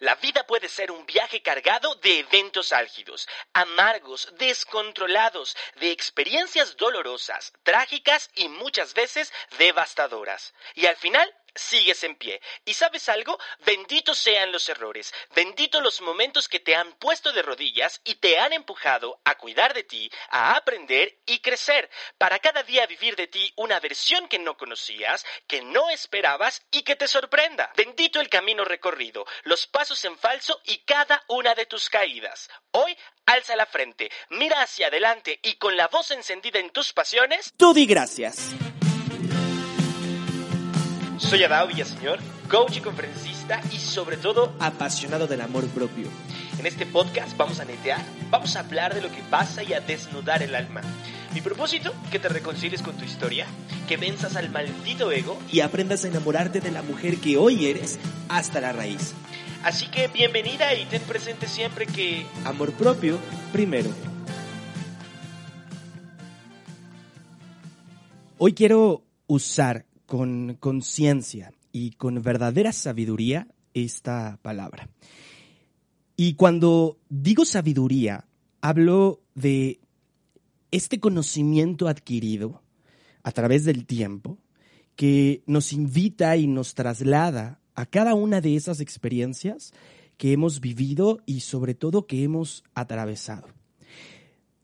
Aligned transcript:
La 0.00 0.14
vida 0.14 0.46
puede 0.46 0.68
ser 0.68 0.92
un 0.92 1.04
viaje 1.06 1.42
cargado 1.42 1.96
de 1.96 2.20
eventos 2.20 2.72
álgidos, 2.72 3.28
amargos, 3.52 4.28
descontrolados, 4.38 5.56
de 5.76 5.90
experiencias 5.90 6.76
dolorosas, 6.76 7.52
trágicas 7.64 8.30
y 8.34 8.48
muchas 8.48 8.94
veces 8.94 9.32
devastadoras. 9.58 10.54
Y 10.74 10.86
al 10.86 10.96
final 10.96 11.34
sigues 11.58 12.04
en 12.04 12.16
pie. 12.16 12.40
¿Y 12.64 12.74
sabes 12.74 13.08
algo? 13.08 13.38
Benditos 13.60 14.18
sean 14.18 14.52
los 14.52 14.68
errores, 14.68 15.12
benditos 15.34 15.82
los 15.82 16.00
momentos 16.00 16.48
que 16.48 16.60
te 16.60 16.74
han 16.74 16.92
puesto 16.94 17.32
de 17.32 17.42
rodillas 17.42 18.00
y 18.04 18.14
te 18.16 18.38
han 18.38 18.52
empujado 18.52 19.20
a 19.24 19.36
cuidar 19.36 19.74
de 19.74 19.84
ti, 19.84 20.10
a 20.30 20.56
aprender 20.56 21.18
y 21.26 21.40
crecer, 21.40 21.90
para 22.16 22.38
cada 22.38 22.62
día 22.62 22.86
vivir 22.86 23.16
de 23.16 23.26
ti 23.26 23.52
una 23.56 23.80
versión 23.80 24.28
que 24.28 24.38
no 24.38 24.56
conocías, 24.56 25.24
que 25.46 25.62
no 25.62 25.90
esperabas 25.90 26.62
y 26.70 26.82
que 26.82 26.96
te 26.96 27.08
sorprenda. 27.08 27.72
Bendito 27.76 28.20
el 28.20 28.28
camino 28.28 28.64
recorrido, 28.64 29.26
los 29.44 29.66
pasos 29.66 30.04
en 30.04 30.16
falso 30.18 30.60
y 30.64 30.78
cada 30.78 31.22
una 31.28 31.54
de 31.54 31.66
tus 31.66 31.90
caídas. 31.90 32.48
Hoy 32.70 32.96
alza 33.26 33.56
la 33.56 33.66
frente, 33.66 34.10
mira 34.30 34.62
hacia 34.62 34.86
adelante 34.86 35.38
y 35.42 35.54
con 35.54 35.76
la 35.76 35.88
voz 35.88 36.10
encendida 36.10 36.58
en 36.58 36.70
tus 36.70 36.92
pasiones, 36.92 37.52
tú 37.56 37.74
di 37.74 37.86
gracias. 37.86 38.54
Soy 41.18 41.42
Adao 41.42 41.66
Villaseñor, 41.66 42.20
coach 42.48 42.76
y 42.76 42.80
conferencista 42.80 43.60
y 43.72 43.78
sobre 43.78 44.16
todo 44.16 44.52
apasionado 44.60 45.26
del 45.26 45.40
amor 45.40 45.66
propio. 45.66 46.06
En 46.60 46.64
este 46.64 46.86
podcast 46.86 47.36
vamos 47.36 47.58
a 47.58 47.64
netear, 47.64 48.00
vamos 48.30 48.54
a 48.54 48.60
hablar 48.60 48.94
de 48.94 49.02
lo 49.02 49.10
que 49.10 49.22
pasa 49.28 49.64
y 49.64 49.72
a 49.72 49.80
desnudar 49.80 50.44
el 50.44 50.54
alma. 50.54 50.80
Mi 51.34 51.40
propósito, 51.40 51.92
que 52.12 52.20
te 52.20 52.28
reconcilies 52.28 52.82
con 52.82 52.96
tu 52.96 53.04
historia, 53.04 53.46
que 53.88 53.96
venzas 53.96 54.36
al 54.36 54.50
maldito 54.50 55.10
ego 55.10 55.36
y 55.50 55.58
aprendas 55.58 56.04
a 56.04 56.08
enamorarte 56.08 56.60
de 56.60 56.70
la 56.70 56.82
mujer 56.82 57.16
que 57.16 57.36
hoy 57.36 57.66
eres 57.66 57.98
hasta 58.28 58.60
la 58.60 58.72
raíz. 58.72 59.12
Así 59.64 59.88
que 59.88 60.06
bienvenida 60.06 60.72
y 60.74 60.84
ten 60.84 61.02
presente 61.02 61.48
siempre 61.48 61.86
que... 61.86 62.26
Amor 62.44 62.72
propio 62.74 63.18
primero. 63.52 63.90
Hoy 68.38 68.52
quiero 68.52 69.02
usar 69.26 69.84
con 70.08 70.56
conciencia 70.58 71.52
y 71.70 71.90
con 71.90 72.22
verdadera 72.22 72.72
sabiduría 72.72 73.46
esta 73.74 74.38
palabra. 74.40 74.88
Y 76.16 76.32
cuando 76.32 76.98
digo 77.10 77.44
sabiduría, 77.44 78.24
hablo 78.62 79.20
de 79.34 79.80
este 80.70 80.98
conocimiento 80.98 81.88
adquirido 81.88 82.62
a 83.22 83.32
través 83.32 83.66
del 83.66 83.84
tiempo 83.84 84.38
que 84.96 85.42
nos 85.44 85.74
invita 85.74 86.38
y 86.38 86.46
nos 86.46 86.74
traslada 86.74 87.60
a 87.74 87.84
cada 87.84 88.14
una 88.14 88.40
de 88.40 88.56
esas 88.56 88.80
experiencias 88.80 89.74
que 90.16 90.32
hemos 90.32 90.62
vivido 90.62 91.20
y 91.26 91.40
sobre 91.40 91.74
todo 91.74 92.06
que 92.06 92.24
hemos 92.24 92.64
atravesado. 92.74 93.46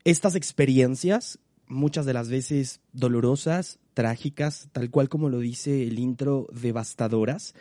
Estas 0.05 0.36
experiencias, 0.36 1.39
muchas 1.67 2.06
de 2.06 2.14
las 2.14 2.31
veces 2.31 2.81
dolorosas, 2.95 3.79
trágicas, 3.94 4.68
tal 4.72 4.90
cual 4.90 5.08
como 5.08 5.28
lo 5.28 5.38
dice 5.38 5.86
el 5.86 5.98
intro, 5.98 6.48
devastadoras, 6.52 7.55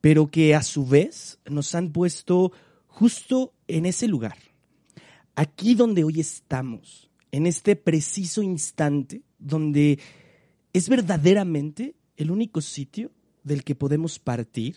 pero 0.00 0.28
que 0.28 0.54
a 0.54 0.62
su 0.62 0.86
vez 0.86 1.38
nos 1.48 1.74
han 1.74 1.92
puesto 1.92 2.52
justo 2.88 3.52
en 3.68 3.86
ese 3.86 4.08
lugar, 4.08 4.36
aquí 5.34 5.74
donde 5.74 6.02
hoy 6.02 6.20
estamos, 6.20 7.10
en 7.30 7.46
este 7.46 7.76
preciso 7.76 8.42
instante 8.42 9.22
donde 9.38 9.98
es 10.72 10.88
verdaderamente 10.88 11.94
el 12.16 12.30
único 12.30 12.60
sitio 12.60 13.10
del 13.44 13.62
que 13.64 13.74
podemos 13.74 14.18
partir 14.18 14.76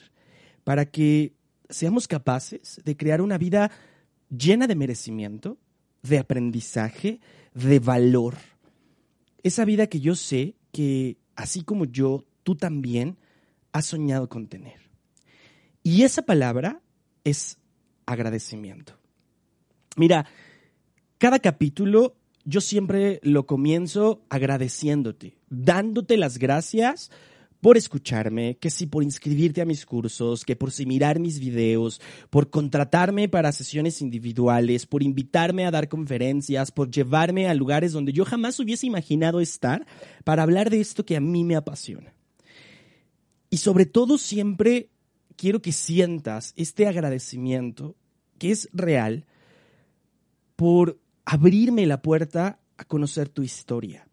para 0.63 0.85
que 0.85 1.33
seamos 1.69 2.07
capaces 2.07 2.81
de 2.83 2.97
crear 2.97 3.21
una 3.21 3.37
vida 3.37 3.71
llena 4.29 4.67
de 4.67 4.75
merecimiento, 4.75 5.57
de 6.03 6.19
aprendizaje, 6.19 7.19
de 7.53 7.79
valor. 7.79 8.35
Esa 9.43 9.65
vida 9.65 9.87
que 9.87 9.99
yo 9.99 10.15
sé 10.15 10.55
que, 10.71 11.17
así 11.35 11.63
como 11.63 11.85
yo, 11.85 12.25
tú 12.43 12.55
también 12.55 13.17
has 13.71 13.85
soñado 13.85 14.29
con 14.29 14.47
tener. 14.47 14.89
Y 15.83 16.03
esa 16.03 16.23
palabra 16.23 16.81
es 17.23 17.57
agradecimiento. 18.05 18.93
Mira, 19.95 20.25
cada 21.17 21.39
capítulo 21.39 22.15
yo 22.45 22.61
siempre 22.61 23.19
lo 23.21 23.45
comienzo 23.45 24.21
agradeciéndote, 24.29 25.37
dándote 25.49 26.17
las 26.17 26.37
gracias 26.37 27.11
por 27.61 27.77
escucharme, 27.77 28.57
que 28.57 28.69
si 28.69 28.85
por 28.85 29.03
inscribirte 29.03 29.61
a 29.61 29.65
mis 29.65 29.85
cursos, 29.85 30.45
que 30.45 30.55
por 30.55 30.71
si 30.71 30.85
mirar 30.85 31.19
mis 31.19 31.39
videos, 31.39 32.01
por 32.29 32.49
contratarme 32.49 33.27
para 33.27 33.51
sesiones 33.51 34.01
individuales, 34.01 34.85
por 34.85 35.03
invitarme 35.03 35.65
a 35.65 35.71
dar 35.71 35.89
conferencias, 35.89 36.71
por 36.71 36.89
llevarme 36.89 37.47
a 37.47 37.53
lugares 37.53 37.91
donde 37.91 38.13
yo 38.13 38.23
jamás 38.23 38.59
hubiese 38.59 38.87
imaginado 38.87 39.41
estar 39.41 39.85
para 40.23 40.43
hablar 40.43 40.69
de 40.69 40.79
esto 40.79 41.05
que 41.05 41.17
a 41.17 41.21
mí 41.21 41.43
me 41.43 41.55
apasiona. 41.55 42.13
Y 43.49 43.57
sobre 43.57 43.85
todo 43.85 44.17
siempre 44.17 44.89
quiero 45.35 45.61
que 45.61 45.71
sientas 45.71 46.53
este 46.55 46.87
agradecimiento 46.87 47.95
que 48.37 48.51
es 48.51 48.69
real 48.71 49.25
por 50.55 50.99
abrirme 51.25 51.85
la 51.85 52.01
puerta 52.01 52.59
a 52.77 52.85
conocer 52.85 53.27
tu 53.27 53.43
historia, 53.43 54.07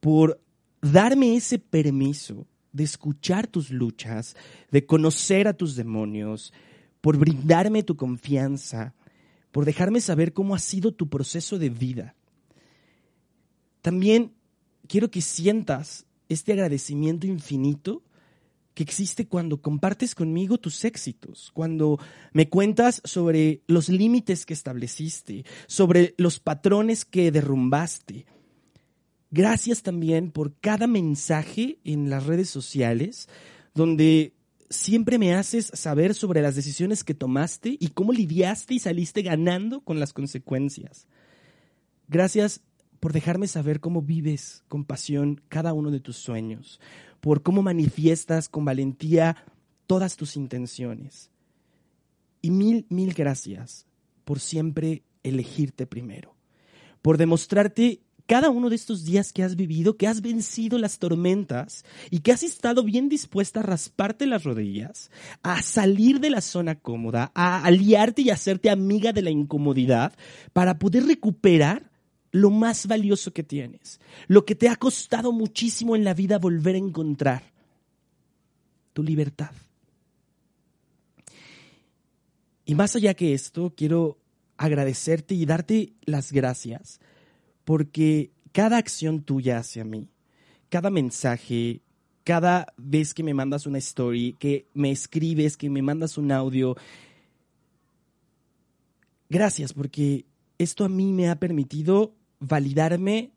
por 0.00 0.40
darme 0.80 1.36
ese 1.36 1.58
permiso 1.58 2.46
de 2.76 2.84
escuchar 2.84 3.46
tus 3.46 3.70
luchas, 3.70 4.36
de 4.70 4.84
conocer 4.84 5.48
a 5.48 5.54
tus 5.54 5.76
demonios, 5.76 6.52
por 7.00 7.16
brindarme 7.16 7.82
tu 7.82 7.96
confianza, 7.96 8.94
por 9.50 9.64
dejarme 9.64 10.00
saber 10.00 10.34
cómo 10.34 10.54
ha 10.54 10.58
sido 10.58 10.92
tu 10.92 11.08
proceso 11.08 11.58
de 11.58 11.70
vida. 11.70 12.14
También 13.80 14.34
quiero 14.86 15.10
que 15.10 15.22
sientas 15.22 16.06
este 16.28 16.52
agradecimiento 16.52 17.26
infinito 17.26 18.02
que 18.74 18.82
existe 18.82 19.26
cuando 19.26 19.62
compartes 19.62 20.14
conmigo 20.14 20.58
tus 20.58 20.84
éxitos, 20.84 21.50
cuando 21.54 21.98
me 22.32 22.50
cuentas 22.50 23.00
sobre 23.04 23.62
los 23.66 23.88
límites 23.88 24.44
que 24.44 24.52
estableciste, 24.52 25.46
sobre 25.66 26.14
los 26.18 26.40
patrones 26.40 27.06
que 27.06 27.32
derrumbaste, 27.32 28.26
Gracias 29.30 29.82
también 29.82 30.30
por 30.30 30.54
cada 30.60 30.86
mensaje 30.86 31.78
en 31.84 32.10
las 32.10 32.26
redes 32.26 32.48
sociales 32.48 33.28
donde 33.74 34.34
siempre 34.70 35.18
me 35.18 35.34
haces 35.34 35.70
saber 35.74 36.14
sobre 36.14 36.42
las 36.42 36.54
decisiones 36.54 37.04
que 37.04 37.14
tomaste 37.14 37.76
y 37.78 37.88
cómo 37.88 38.12
lidiaste 38.12 38.74
y 38.74 38.78
saliste 38.78 39.22
ganando 39.22 39.80
con 39.80 40.00
las 40.00 40.12
consecuencias. 40.12 41.06
Gracias 42.08 42.62
por 43.00 43.12
dejarme 43.12 43.48
saber 43.48 43.80
cómo 43.80 44.02
vives 44.02 44.64
con 44.68 44.84
pasión 44.84 45.42
cada 45.48 45.72
uno 45.72 45.90
de 45.90 46.00
tus 46.00 46.16
sueños, 46.16 46.80
por 47.20 47.42
cómo 47.42 47.62
manifiestas 47.62 48.48
con 48.48 48.64
valentía 48.64 49.36
todas 49.86 50.16
tus 50.16 50.36
intenciones. 50.36 51.30
Y 52.42 52.50
mil, 52.50 52.86
mil 52.88 53.12
gracias 53.12 53.86
por 54.24 54.40
siempre 54.40 55.02
elegirte 55.22 55.86
primero, 55.86 56.34
por 57.02 57.18
demostrarte 57.18 58.02
cada 58.26 58.50
uno 58.50 58.68
de 58.68 58.76
estos 58.76 59.04
días 59.04 59.32
que 59.32 59.42
has 59.42 59.56
vivido, 59.56 59.96
que 59.96 60.08
has 60.08 60.20
vencido 60.20 60.78
las 60.78 60.98
tormentas 60.98 61.84
y 62.10 62.20
que 62.20 62.32
has 62.32 62.42
estado 62.42 62.82
bien 62.82 63.08
dispuesta 63.08 63.60
a 63.60 63.62
rasparte 63.62 64.26
las 64.26 64.44
rodillas, 64.44 65.10
a 65.42 65.62
salir 65.62 66.20
de 66.20 66.30
la 66.30 66.40
zona 66.40 66.74
cómoda, 66.74 67.30
a 67.34 67.64
aliarte 67.64 68.22
y 68.22 68.30
hacerte 68.30 68.68
amiga 68.68 69.12
de 69.12 69.22
la 69.22 69.30
incomodidad 69.30 70.12
para 70.52 70.78
poder 70.78 71.06
recuperar 71.06 71.90
lo 72.32 72.50
más 72.50 72.86
valioso 72.86 73.32
que 73.32 73.44
tienes, 73.44 74.00
lo 74.26 74.44
que 74.44 74.54
te 74.54 74.68
ha 74.68 74.76
costado 74.76 75.32
muchísimo 75.32 75.96
en 75.96 76.04
la 76.04 76.12
vida 76.12 76.38
volver 76.38 76.74
a 76.74 76.78
encontrar, 76.78 77.52
tu 78.92 79.02
libertad. 79.02 79.52
Y 82.66 82.74
más 82.74 82.96
allá 82.96 83.14
que 83.14 83.32
esto, 83.32 83.72
quiero 83.76 84.18
agradecerte 84.56 85.34
y 85.34 85.46
darte 85.46 85.92
las 86.04 86.32
gracias 86.32 86.98
porque 87.66 88.30
cada 88.52 88.78
acción 88.78 89.22
tuya 89.22 89.58
hacia 89.58 89.84
mí, 89.84 90.08
cada 90.68 90.88
mensaje, 90.88 91.82
cada 92.22 92.72
vez 92.76 93.12
que 93.12 93.24
me 93.24 93.34
mandas 93.34 93.66
una 93.66 93.78
story, 93.78 94.36
que 94.38 94.68
me 94.72 94.92
escribes, 94.92 95.56
que 95.56 95.68
me 95.68 95.82
mandas 95.82 96.16
un 96.16 96.30
audio, 96.30 96.76
gracias 99.28 99.72
porque 99.72 100.26
esto 100.58 100.84
a 100.84 100.88
mí 100.88 101.12
me 101.12 101.28
ha 101.28 101.40
permitido 101.40 102.14
validarme 102.38 103.32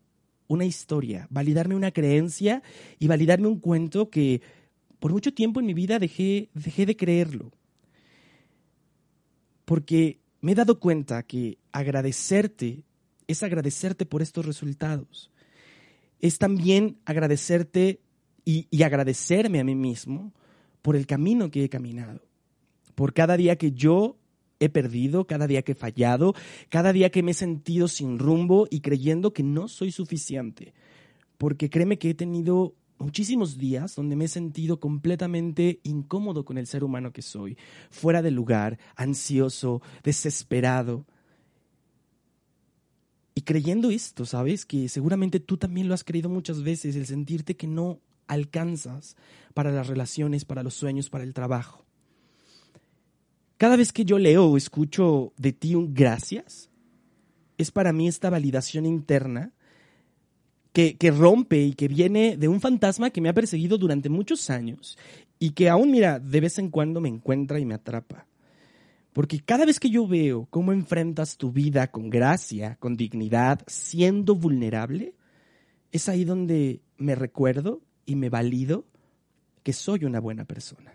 una 0.47 0.65
historia, 0.65 1.25
validarme 1.31 1.73
una 1.73 1.89
creencia 1.89 2.61
y 2.99 3.07
validarme 3.07 3.47
un 3.47 3.59
cuento 3.59 4.11
que 4.11 4.43
por 4.99 5.11
mucho 5.11 5.33
tiempo 5.33 5.59
en 5.59 5.65
mi 5.65 5.73
vida 5.73 5.97
dejé, 5.97 6.49
dejé 6.53 6.85
de 6.85 6.95
creerlo. 6.95 7.51
Porque 9.65 10.19
me 10.39 10.51
he 10.51 10.55
dado 10.55 10.79
cuenta 10.79 11.23
que 11.23 11.57
agradecerte 11.71 12.83
es 13.29 13.43
agradecerte 13.43 14.07
por 14.07 14.23
estos 14.23 14.45
resultados. 14.45 15.31
Es 16.19 16.39
también 16.39 16.97
agradecerte 17.05 18.01
y, 18.43 18.67
agradecerme 18.83 19.59
a 19.59 19.63
mí 19.63 19.75
mismo 19.75 20.33
por 20.81 20.95
el 20.95 21.05
camino 21.05 21.51
que 21.51 21.63
he 21.63 21.69
caminado. 21.69 22.21
Por 22.95 23.13
cada 23.13 23.37
día 23.37 23.55
que 23.55 23.71
yo 23.71 24.17
he 24.59 24.67
perdido, 24.67 25.27
cada 25.27 25.45
día 25.45 25.61
que 25.61 25.73
he 25.73 25.75
fallado, 25.75 26.33
cada 26.69 26.91
día 26.91 27.11
que 27.11 27.21
me 27.21 27.31
he 27.31 27.35
sentido 27.35 27.87
sin 27.87 28.17
rumbo 28.17 28.67
y 28.71 28.81
creyendo 28.81 29.31
que 29.31 29.43
no 29.43 29.67
soy 29.67 29.91
suficiente. 29.91 30.73
Porque 31.37 31.69
créeme 31.69 31.99
que 31.99 32.09
he 32.09 32.15
tenido 32.15 32.73
muchísimos 32.97 33.59
días 33.59 33.95
donde 33.95 34.15
me 34.15 34.25
he 34.25 34.27
sentido 34.27 34.79
completamente 34.79 35.79
incómodo 35.83 36.45
con 36.45 36.57
el 36.57 36.65
ser 36.65 36.83
humano 36.83 37.13
que 37.13 37.21
soy, 37.21 37.57
fuera 37.91 38.23
de 38.23 38.31
lugar, 38.31 38.79
ansioso, 38.95 39.83
desesperado. 40.03 41.05
Y 43.39 43.43
creyendo 43.43 43.89
esto, 43.89 44.25
¿sabes? 44.25 44.65
Que 44.65 44.89
seguramente 44.89 45.39
tú 45.39 45.55
también 45.55 45.87
lo 45.87 45.93
has 45.93 46.03
creído 46.03 46.27
muchas 46.27 46.61
veces, 46.61 46.97
el 46.97 47.05
sentirte 47.05 47.55
que 47.55 47.67
no 47.67 48.01
alcanzas 48.27 49.15
para 49.53 49.71
las 49.71 49.87
relaciones, 49.87 50.43
para 50.43 50.61
los 50.61 50.73
sueños, 50.73 51.09
para 51.09 51.23
el 51.23 51.33
trabajo. 51.33 51.85
Cada 53.55 53.77
vez 53.77 53.93
que 53.93 54.03
yo 54.03 54.19
leo 54.19 54.47
o 54.47 54.57
escucho 54.57 55.31
de 55.37 55.53
ti 55.53 55.73
un 55.73 55.93
gracias, 55.93 56.69
es 57.57 57.71
para 57.71 57.93
mí 57.93 58.09
esta 58.09 58.29
validación 58.29 58.85
interna 58.85 59.53
que, 60.73 60.97
que, 60.97 61.09
rompe 61.09 61.63
y 61.63 61.75
que 61.75 61.87
viene 61.87 62.35
de 62.35 62.49
un 62.49 62.59
fantasma 62.59 63.09
que 63.09 63.21
me 63.21 63.29
ha 63.29 63.33
perseguido 63.33 63.77
durante 63.77 64.09
muchos 64.09 64.49
años 64.49 64.97
y 65.39 65.51
que 65.51 65.69
aún, 65.69 65.91
mira, 65.91 66.19
de 66.19 66.41
vez 66.41 66.59
en 66.59 66.71
cuando 66.71 66.99
me 66.99 67.07
encuentra 67.07 67.57
y 67.57 67.63
me 67.63 67.75
atrapa. 67.75 68.27
Porque 69.13 69.39
cada 69.39 69.65
vez 69.65 69.79
que 69.79 69.89
yo 69.89 70.07
veo 70.07 70.47
cómo 70.49 70.71
enfrentas 70.71 71.37
tu 71.37 71.51
vida 71.51 71.91
con 71.91 72.09
gracia, 72.09 72.75
con 72.75 72.95
dignidad, 72.95 73.61
siendo 73.67 74.35
vulnerable, 74.35 75.15
es 75.91 76.07
ahí 76.09 76.25
donde 76.25 76.81
me 76.97 77.15
recuerdo 77.15 77.81
y 78.05 78.15
me 78.15 78.29
valido 78.29 78.85
que 79.63 79.73
soy 79.73 80.05
una 80.05 80.19
buena 80.19 80.45
persona. 80.45 80.93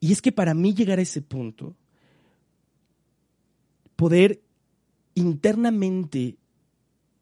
Y 0.00 0.12
es 0.12 0.20
que 0.20 0.32
para 0.32 0.54
mí 0.54 0.74
llegar 0.74 0.98
a 0.98 1.02
ese 1.02 1.22
punto, 1.22 1.74
poder 3.96 4.42
internamente 5.14 6.36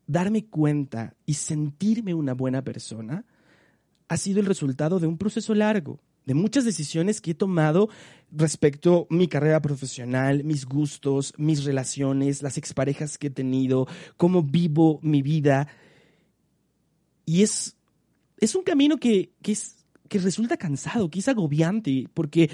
darme 0.06 0.46
cuenta 0.46 1.14
y 1.24 1.34
sentirme 1.34 2.12
una 2.14 2.34
buena 2.34 2.62
persona, 2.62 3.24
ha 4.08 4.16
sido 4.16 4.40
el 4.40 4.46
resultado 4.46 5.00
de 5.00 5.06
un 5.06 5.16
proceso 5.16 5.54
largo, 5.54 6.00
de 6.26 6.34
muchas 6.34 6.64
decisiones 6.64 7.20
que 7.20 7.32
he 7.32 7.34
tomado 7.34 7.88
respecto 8.30 9.06
a 9.10 9.14
mi 9.14 9.28
carrera 9.28 9.60
profesional, 9.60 10.44
mis 10.44 10.66
gustos, 10.66 11.34
mis 11.36 11.64
relaciones, 11.64 12.42
las 12.42 12.58
exparejas 12.58 13.18
que 13.18 13.28
he 13.28 13.30
tenido, 13.30 13.86
cómo 14.16 14.42
vivo 14.42 14.98
mi 15.02 15.22
vida. 15.22 15.68
Y 17.26 17.42
es, 17.42 17.76
es 18.38 18.54
un 18.54 18.62
camino 18.62 18.98
que, 18.98 19.32
que 19.42 19.52
es 19.52 19.76
que 20.08 20.18
resulta 20.18 20.56
cansado, 20.56 21.10
que 21.10 21.20
es 21.20 21.28
agobiante, 21.28 22.08
porque 22.12 22.50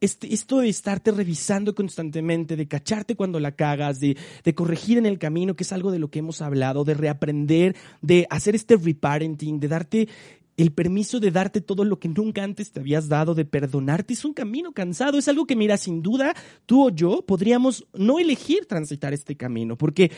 este, 0.00 0.32
esto 0.32 0.60
de 0.60 0.68
estarte 0.68 1.10
revisando 1.10 1.74
constantemente, 1.74 2.54
de 2.54 2.68
cacharte 2.68 3.16
cuando 3.16 3.40
la 3.40 3.52
cagas, 3.52 3.98
de, 3.98 4.16
de, 4.44 4.54
corregir 4.54 4.96
en 4.96 5.06
el 5.06 5.18
camino, 5.18 5.56
que 5.56 5.64
es 5.64 5.72
algo 5.72 5.90
de 5.90 5.98
lo 5.98 6.08
que 6.08 6.20
hemos 6.20 6.40
hablado, 6.40 6.84
de 6.84 6.94
reaprender, 6.94 7.74
de 8.00 8.26
hacer 8.30 8.54
este 8.54 8.76
reparenting, 8.76 9.58
de 9.58 9.68
darte 9.68 10.08
el 10.58 10.72
permiso 10.72 11.20
de 11.20 11.30
darte 11.30 11.60
todo 11.60 11.84
lo 11.84 12.00
que 12.00 12.08
nunca 12.08 12.42
antes 12.42 12.72
te 12.72 12.80
habías 12.80 13.08
dado, 13.08 13.34
de 13.36 13.44
perdonarte, 13.44 14.12
es 14.12 14.24
un 14.24 14.34
camino 14.34 14.72
cansado, 14.72 15.16
es 15.16 15.28
algo 15.28 15.46
que, 15.46 15.54
mira, 15.54 15.76
sin 15.76 16.02
duda, 16.02 16.34
tú 16.66 16.88
o 16.88 16.90
yo 16.90 17.22
podríamos 17.22 17.86
no 17.94 18.18
elegir 18.18 18.66
transitar 18.66 19.14
este 19.14 19.36
camino, 19.36 19.78
porque 19.78 20.10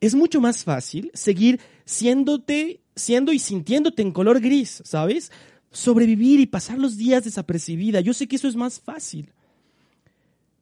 es 0.00 0.14
mucho 0.14 0.40
más 0.40 0.62
fácil 0.62 1.10
seguir 1.14 1.58
siéndote, 1.84 2.80
siendo 2.94 3.32
y 3.32 3.40
sintiéndote 3.40 4.02
en 4.02 4.12
color 4.12 4.40
gris, 4.40 4.82
¿sabes? 4.84 5.32
sobrevivir 5.72 6.40
y 6.40 6.46
pasar 6.46 6.78
los 6.78 6.96
días 6.96 7.24
desapercibida. 7.24 8.00
Yo 8.00 8.14
sé 8.14 8.26
que 8.26 8.36
eso 8.36 8.48
es 8.48 8.56
más 8.56 8.80
fácil. 8.80 9.32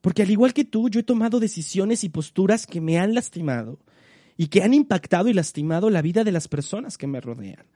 Porque 0.00 0.22
al 0.22 0.30
igual 0.30 0.52
que 0.52 0.64
tú, 0.64 0.88
yo 0.88 1.00
he 1.00 1.04
tomado 1.04 1.40
decisiones 1.40 2.04
y 2.04 2.08
posturas 2.08 2.66
que 2.66 2.80
me 2.80 2.98
han 2.98 3.14
lastimado 3.14 3.78
y 4.36 4.48
que 4.48 4.62
han 4.62 4.74
impactado 4.74 5.28
y 5.28 5.34
lastimado 5.34 5.90
la 5.90 6.02
vida 6.02 6.24
de 6.24 6.32
las 6.32 6.48
personas 6.48 6.98
que 6.98 7.06
me 7.06 7.20
rodean 7.20 7.66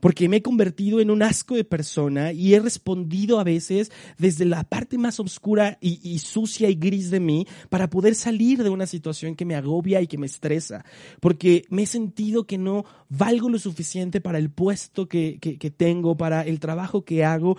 porque 0.00 0.28
me 0.28 0.36
he 0.36 0.42
convertido 0.42 1.00
en 1.00 1.10
un 1.10 1.22
asco 1.22 1.54
de 1.54 1.64
persona 1.64 2.32
y 2.32 2.54
he 2.54 2.60
respondido 2.60 3.40
a 3.40 3.44
veces 3.44 3.90
desde 4.18 4.44
la 4.44 4.64
parte 4.64 4.98
más 4.98 5.20
oscura 5.20 5.78
y, 5.80 6.18
sucia 6.18 6.68
y 6.68 6.74
gris 6.74 7.10
de 7.10 7.20
mí 7.20 7.46
para 7.70 7.88
poder 7.88 8.14
salir 8.14 8.62
de 8.62 8.70
una 8.70 8.86
situación 8.86 9.34
que 9.34 9.44
me 9.44 9.54
agobia 9.54 10.00
y 10.00 10.06
que 10.06 10.18
me 10.18 10.26
estresa, 10.26 10.84
porque 11.20 11.64
me 11.70 11.82
he 11.82 11.86
sentido 11.86 12.46
que 12.46 12.58
no 12.58 12.84
valgo 13.08 13.48
lo 13.48 13.58
suficiente 13.58 14.20
para 14.20 14.38
el 14.38 14.50
puesto 14.50 15.08
que, 15.08 15.38
que 15.38 15.70
tengo, 15.70 16.16
para 16.16 16.42
el 16.42 16.60
trabajo 16.60 17.04
que 17.04 17.24
hago, 17.24 17.56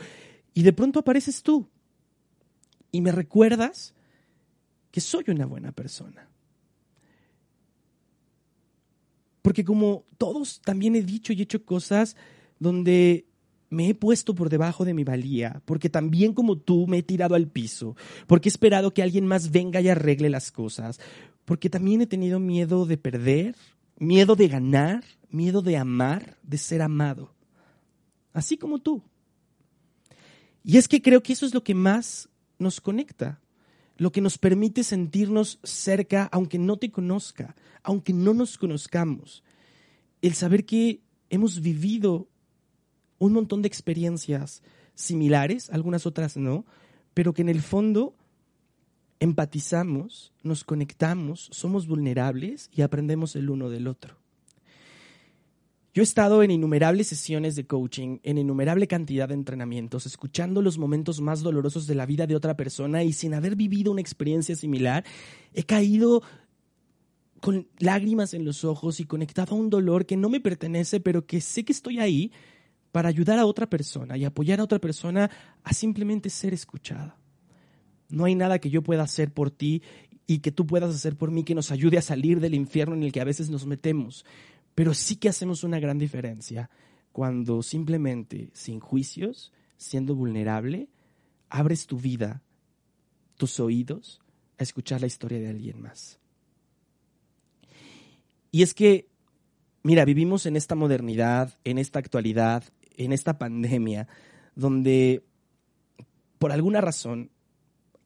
y 0.53 0.63
de 0.63 0.73
pronto 0.73 0.99
apareces 0.99 1.43
tú 1.43 1.67
y 2.91 3.01
me 3.01 3.11
recuerdas 3.11 3.93
que 4.91 5.01
soy 5.01 5.25
una 5.27 5.45
buena 5.45 5.73
persona. 5.73 6.29
Porque 9.45 9.63
como 9.63 10.05
todos 10.17 10.59
también 10.61 10.95
he 10.95 11.03
dicho 11.03 11.31
y 11.31 11.39
hecho 11.39 11.63
cosas 11.63 12.15
donde 12.57 13.27
me 13.69 13.89
he 13.89 13.93
puesto 13.93 14.33
por 14.33 14.49
debajo 14.49 14.85
de 14.85 14.95
mi 14.95 15.03
valía, 15.03 15.61
porque 15.65 15.87
también 15.87 16.33
como 16.33 16.57
tú 16.57 16.87
me 16.87 16.97
he 16.97 17.03
tirado 17.03 17.35
al 17.35 17.47
piso, 17.47 17.95
porque 18.25 18.49
he 18.49 18.51
esperado 18.51 18.91
que 18.91 19.03
alguien 19.03 19.27
más 19.27 19.51
venga 19.51 19.81
y 19.81 19.87
arregle 19.87 20.31
las 20.31 20.51
cosas, 20.51 20.99
porque 21.45 21.69
también 21.69 22.01
he 22.01 22.07
tenido 22.07 22.39
miedo 22.39 22.87
de 22.87 22.97
perder, 22.97 23.55
miedo 23.99 24.35
de 24.35 24.47
ganar, 24.47 25.03
miedo 25.29 25.61
de 25.61 25.77
amar, 25.77 26.39
de 26.41 26.57
ser 26.57 26.81
amado, 26.81 27.31
así 28.33 28.57
como 28.57 28.79
tú. 28.79 29.03
Y 30.63 30.77
es 30.77 30.87
que 30.87 31.03
creo 31.03 31.21
que 31.21 31.33
eso 31.33 31.45
es 31.45 31.53
lo 31.53 31.63
que 31.63 31.75
más 31.75 32.29
nos 32.57 32.81
conecta, 32.81 33.39
lo 33.97 34.11
que 34.11 34.21
nos 34.21 34.37
permite 34.37 34.83
sentirnos 34.83 35.59
cerca 35.63 36.29
aunque 36.31 36.59
no 36.59 36.77
te 36.77 36.91
conozca, 36.91 37.55
aunque 37.83 38.13
no 38.13 38.33
nos 38.33 38.57
conozcamos. 38.57 39.43
El 40.21 40.33
saber 40.33 40.65
que 40.65 41.01
hemos 41.29 41.61
vivido 41.61 42.27
un 43.19 43.33
montón 43.33 43.61
de 43.61 43.67
experiencias 43.67 44.63
similares, 44.93 45.69
algunas 45.69 46.05
otras 46.05 46.37
no, 46.37 46.65
pero 47.13 47.33
que 47.33 47.41
en 47.41 47.49
el 47.49 47.61
fondo 47.61 48.15
empatizamos, 49.19 50.33
nos 50.43 50.63
conectamos, 50.63 51.49
somos 51.51 51.87
vulnerables 51.87 52.69
y 52.73 52.81
aprendemos 52.81 53.35
el 53.35 53.49
uno 53.49 53.69
del 53.69 53.87
otro. 53.87 54.17
Yo 55.95 56.01
he 56.01 56.03
estado 56.03 56.43
en 56.43 56.51
innumerables 56.51 57.07
sesiones 57.07 57.55
de 57.55 57.67
coaching, 57.67 58.19
en 58.23 58.37
innumerable 58.37 58.85
cantidad 58.85 59.29
de 59.29 59.33
entrenamientos, 59.33 60.05
escuchando 60.05 60.61
los 60.61 60.77
momentos 60.77 61.21
más 61.21 61.41
dolorosos 61.41 61.87
de 61.87 61.95
la 61.95 62.05
vida 62.05 62.27
de 62.27 62.35
otra 62.35 62.57
persona 62.57 63.05
y 63.05 63.13
sin 63.13 63.33
haber 63.33 63.55
vivido 63.55 63.93
una 63.93 64.01
experiencia 64.01 64.57
similar, 64.57 65.05
he 65.53 65.63
caído 65.63 66.21
con 67.39 67.69
lágrimas 67.79 68.33
en 68.33 68.43
los 68.43 68.65
ojos 68.65 68.99
y 68.99 69.05
conectado 69.05 69.55
a 69.55 69.57
un 69.57 69.69
dolor 69.69 70.05
que 70.05 70.17
no 70.17 70.27
me 70.27 70.41
pertenece, 70.41 70.99
pero 70.99 71.25
que 71.25 71.39
sé 71.39 71.63
que 71.63 71.71
estoy 71.71 71.99
ahí 71.99 72.33
para 72.91 73.07
ayudar 73.07 73.39
a 73.39 73.45
otra 73.45 73.69
persona 73.69 74.17
y 74.17 74.25
apoyar 74.25 74.59
a 74.59 74.65
otra 74.65 74.79
persona 74.79 75.31
a 75.63 75.71
simplemente 75.71 76.29
ser 76.29 76.53
escuchada. 76.53 77.17
No 78.09 78.25
hay 78.25 78.35
nada 78.35 78.59
que 78.59 78.69
yo 78.69 78.83
pueda 78.83 79.03
hacer 79.03 79.33
por 79.33 79.49
ti 79.49 79.81
y 80.27 80.39
que 80.39 80.51
tú 80.51 80.67
puedas 80.67 80.93
hacer 80.93 81.15
por 81.15 81.31
mí 81.31 81.45
que 81.45 81.55
nos 81.55 81.71
ayude 81.71 81.97
a 81.97 82.01
salir 82.01 82.41
del 82.41 82.53
infierno 82.53 82.95
en 82.95 83.03
el 83.03 83.13
que 83.13 83.21
a 83.21 83.25
veces 83.25 83.49
nos 83.49 83.65
metemos, 83.65 84.25
pero 84.75 84.93
sí 84.93 85.15
que 85.15 85.29
hacemos 85.29 85.63
una 85.63 85.79
gran 85.79 85.97
diferencia 85.97 86.69
cuando 87.11 87.63
simplemente, 87.63 88.49
sin 88.53 88.81
juicios, 88.81 89.53
siendo 89.77 90.15
vulnerable, 90.15 90.89
abres 91.49 91.87
tu 91.87 91.97
vida, 91.97 92.43
tus 93.37 93.59
oídos, 93.59 94.21
a 94.57 94.63
escuchar 94.63 95.01
la 95.01 95.07
historia 95.07 95.39
de 95.39 95.47
alguien 95.47 95.81
más. 95.81 96.19
Y 98.51 98.63
es 98.63 98.73
que, 98.73 99.07
mira, 99.83 100.05
vivimos 100.05 100.45
en 100.45 100.55
esta 100.55 100.75
modernidad, 100.75 101.57
en 101.63 101.77
esta 101.77 101.99
actualidad, 101.99 102.63
en 102.97 103.13
esta 103.13 103.37
pandemia, 103.37 104.07
donde 104.55 105.23
por 106.37 106.51
alguna 106.51 106.81
razón 106.81 107.31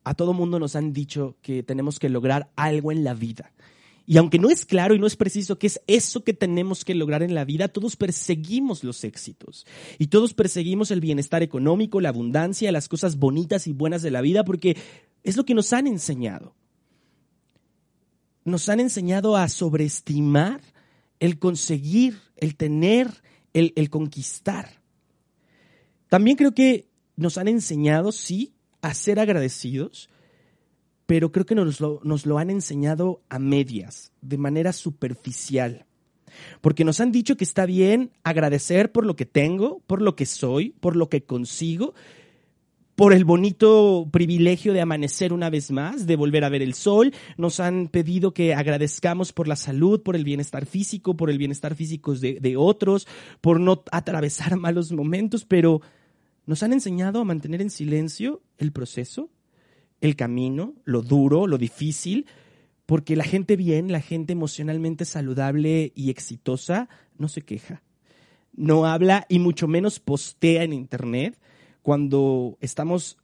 a 0.04 0.14
todo 0.14 0.34
mundo 0.34 0.60
nos 0.60 0.76
han 0.76 0.94
dicho 0.94 1.36
que 1.42 1.62
tenemos 1.62 2.00
que 2.00 2.10
lograr 2.10 2.50
algo 2.56 2.92
en 2.92 3.04
la 3.04 3.14
vida. 3.14 3.52
Y 4.10 4.18
aunque 4.18 4.40
no 4.40 4.50
es 4.50 4.66
claro 4.66 4.96
y 4.96 5.00
no 5.00 5.06
es 5.06 5.16
preciso 5.16 5.60
qué 5.60 5.68
es 5.68 5.82
eso 5.86 6.24
que 6.24 6.34
tenemos 6.34 6.84
que 6.84 6.96
lograr 6.96 7.22
en 7.22 7.36
la 7.36 7.46
vida, 7.46 7.68
todos 7.68 7.96
perseguimos 7.96 8.84
los 8.84 9.04
éxitos. 9.04 9.68
Y 10.00 10.08
todos 10.08 10.34
perseguimos 10.34 10.90
el 10.90 11.00
bienestar 11.00 11.44
económico, 11.44 12.02
la 12.02 12.10
abundancia, 12.10 12.72
las 12.72 12.90
cosas 12.90 13.20
bonitas 13.20 13.68
y 13.68 13.72
buenas 13.72 14.02
de 14.02 14.10
la 14.10 14.22
vida, 14.22 14.44
porque 14.44 14.76
es 15.24 15.38
lo 15.38 15.46
que 15.46 15.54
nos 15.54 15.74
han 15.74 15.86
enseñado. 15.86 16.56
nos 18.46 18.68
han 18.68 18.80
enseñado 18.80 19.38
a 19.38 19.48
sobreestimar 19.48 20.60
el 21.20 21.38
conseguir, 21.38 22.18
el 22.36 22.56
tener, 22.56 23.12
el, 23.54 23.74
el 23.76 23.92
conquistar. 23.92 24.82
También 26.08 26.36
creo 26.36 26.56
que 26.56 26.90
nos 27.16 27.38
han 27.38 27.48
enseñado, 27.48 28.12
sí, 28.12 28.56
a 28.82 28.96
ser 28.96 29.20
agradecidos, 29.20 30.10
pero 31.10 31.32
creo 31.32 31.48
que 31.48 31.56
nos 31.56 31.82
lo, 31.82 32.00
nos 32.04 32.28
lo 32.28 32.38
han 32.38 32.52
enseñado 32.52 33.24
a 33.30 33.40
medias, 33.40 34.12
de 34.22 34.38
manera 34.38 34.72
superficial. 34.72 35.88
Porque 36.62 36.86
nos 36.86 37.00
han 37.00 37.12
dicho 37.12 37.36
que 37.36 37.46
está 37.46 37.66
bien 37.66 38.12
agradecer 38.22 38.92
por 38.92 39.08
lo 39.08 39.16
que 39.16 39.26
tengo, 39.26 39.82
por 39.88 40.04
lo 40.04 40.16
que 40.16 40.28
soy, 40.28 40.70
por 40.80 40.96
lo 40.96 41.10
que 41.10 41.24
consigo, 41.24 41.96
por 42.94 43.14
el 43.14 43.26
bonito 43.26 44.08
privilegio 44.12 44.72
de 44.72 44.82
amanecer 44.82 45.34
una 45.34 45.50
vez 45.50 45.72
más, 45.72 46.06
de 46.06 46.16
volver 46.16 46.44
a 46.44 46.50
ver 46.50 46.62
el 46.62 46.76
sol. 46.76 47.12
Nos 47.38 47.60
han 47.60 47.88
pedido 47.88 48.36
que 48.36 48.54
agradezcamos 48.54 49.34
por 49.34 49.48
la 49.48 49.56
salud, 49.56 50.04
por 50.04 50.16
el 50.16 50.24
bienestar 50.24 50.68
físico, 50.68 51.18
por 51.18 51.32
el 51.32 51.40
bienestar 51.40 51.74
físico 51.74 52.14
de, 52.14 52.40
de 52.40 52.56
otros, 52.56 53.08
por 53.42 53.60
no 53.60 53.84
atravesar 53.92 54.58
malos 54.58 54.92
momentos, 54.92 55.44
pero 55.44 55.82
nos 56.46 56.62
han 56.62 56.72
enseñado 56.72 57.20
a 57.20 57.26
mantener 57.26 57.64
en 57.64 57.72
silencio 57.72 58.44
el 58.60 58.72
proceso, 58.72 59.32
el 60.02 60.16
camino, 60.16 60.74
lo 60.86 61.02
duro, 61.02 61.48
lo 61.48 61.58
difícil, 61.58 62.26
porque 62.86 63.16
la 63.16 63.24
gente 63.24 63.56
bien, 63.56 63.92
la 63.92 64.02
gente 64.02 64.34
emocionalmente 64.34 65.06
saludable 65.06 65.92
y 65.96 66.10
exitosa, 66.10 66.90
no 67.18 67.28
se 67.28 67.42
queja, 67.42 67.84
no 68.54 68.86
habla 68.86 69.26
y 69.30 69.40
mucho 69.40 69.68
menos 69.68 70.00
postea 70.00 70.64
en 70.64 70.74
Internet 70.74 71.38
cuando 71.82 72.58
estamos 72.62 73.18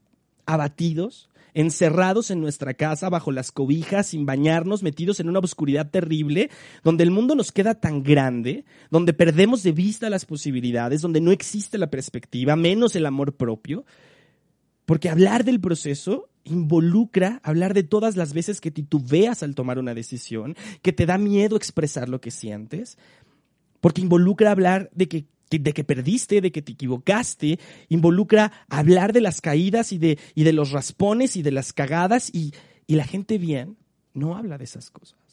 abatidos, 0.45 1.29
encerrados 1.55 2.31
en 2.31 2.41
nuestra 2.41 2.73
casa 2.73 3.09
bajo 3.09 3.31
las 3.31 3.51
cobijas, 3.51 4.07
sin 4.07 4.25
bañarnos, 4.25 4.83
metidos 4.83 5.19
en 5.19 5.29
una 5.29 5.39
oscuridad 5.39 5.89
terrible, 5.89 6.49
donde 6.83 7.03
el 7.03 7.11
mundo 7.11 7.33
nos 7.33 7.51
queda 7.51 7.75
tan 7.75 8.03
grande, 8.03 8.65
donde 8.91 9.13
perdemos 9.13 9.63
de 9.63 9.71
vista 9.71 10.09
las 10.09 10.25
posibilidades, 10.25 11.01
donde 11.01 11.21
no 11.21 11.31
existe 11.31 11.77
la 11.77 11.89
perspectiva, 11.89 12.55
menos 12.55 12.95
el 12.95 13.05
amor 13.05 13.35
propio. 13.35 13.85
Porque 14.85 15.09
hablar 15.09 15.43
del 15.43 15.59
proceso 15.59 16.29
involucra 16.43 17.39
hablar 17.43 17.73
de 17.73 17.83
todas 17.83 18.15
las 18.15 18.33
veces 18.33 18.61
que 18.61 18.71
titubeas 18.71 19.43
al 19.43 19.55
tomar 19.55 19.79
una 19.79 19.93
decisión, 19.93 20.55
que 20.81 20.93
te 20.93 21.05
da 21.05 21.17
miedo 21.17 21.55
expresar 21.55 22.07
lo 22.07 22.21
que 22.21 22.31
sientes, 22.31 22.97
porque 23.81 24.01
involucra 24.01 24.51
hablar 24.51 24.89
de 24.93 25.07
que 25.07 25.25
de 25.51 25.73
que 25.73 25.83
perdiste, 25.83 26.41
de 26.41 26.51
que 26.51 26.61
te 26.61 26.73
equivocaste, 26.73 27.59
involucra 27.87 28.51
hablar 28.67 29.13
de 29.13 29.21
las 29.21 29.41
caídas 29.41 29.91
y 29.93 29.97
de, 29.99 30.17
y 30.33 30.43
de 30.43 30.53
los 30.53 30.71
raspones 30.71 31.37
y 31.37 31.43
de 31.43 31.51
las 31.51 31.71
cagadas 31.71 32.33
y, 32.33 32.53
y 32.87 32.95
la 32.95 33.05
gente 33.05 33.37
bien 33.37 33.77
no 34.13 34.35
habla 34.35 34.57
de 34.57 34.63
esas 34.63 34.89
cosas. 34.89 35.24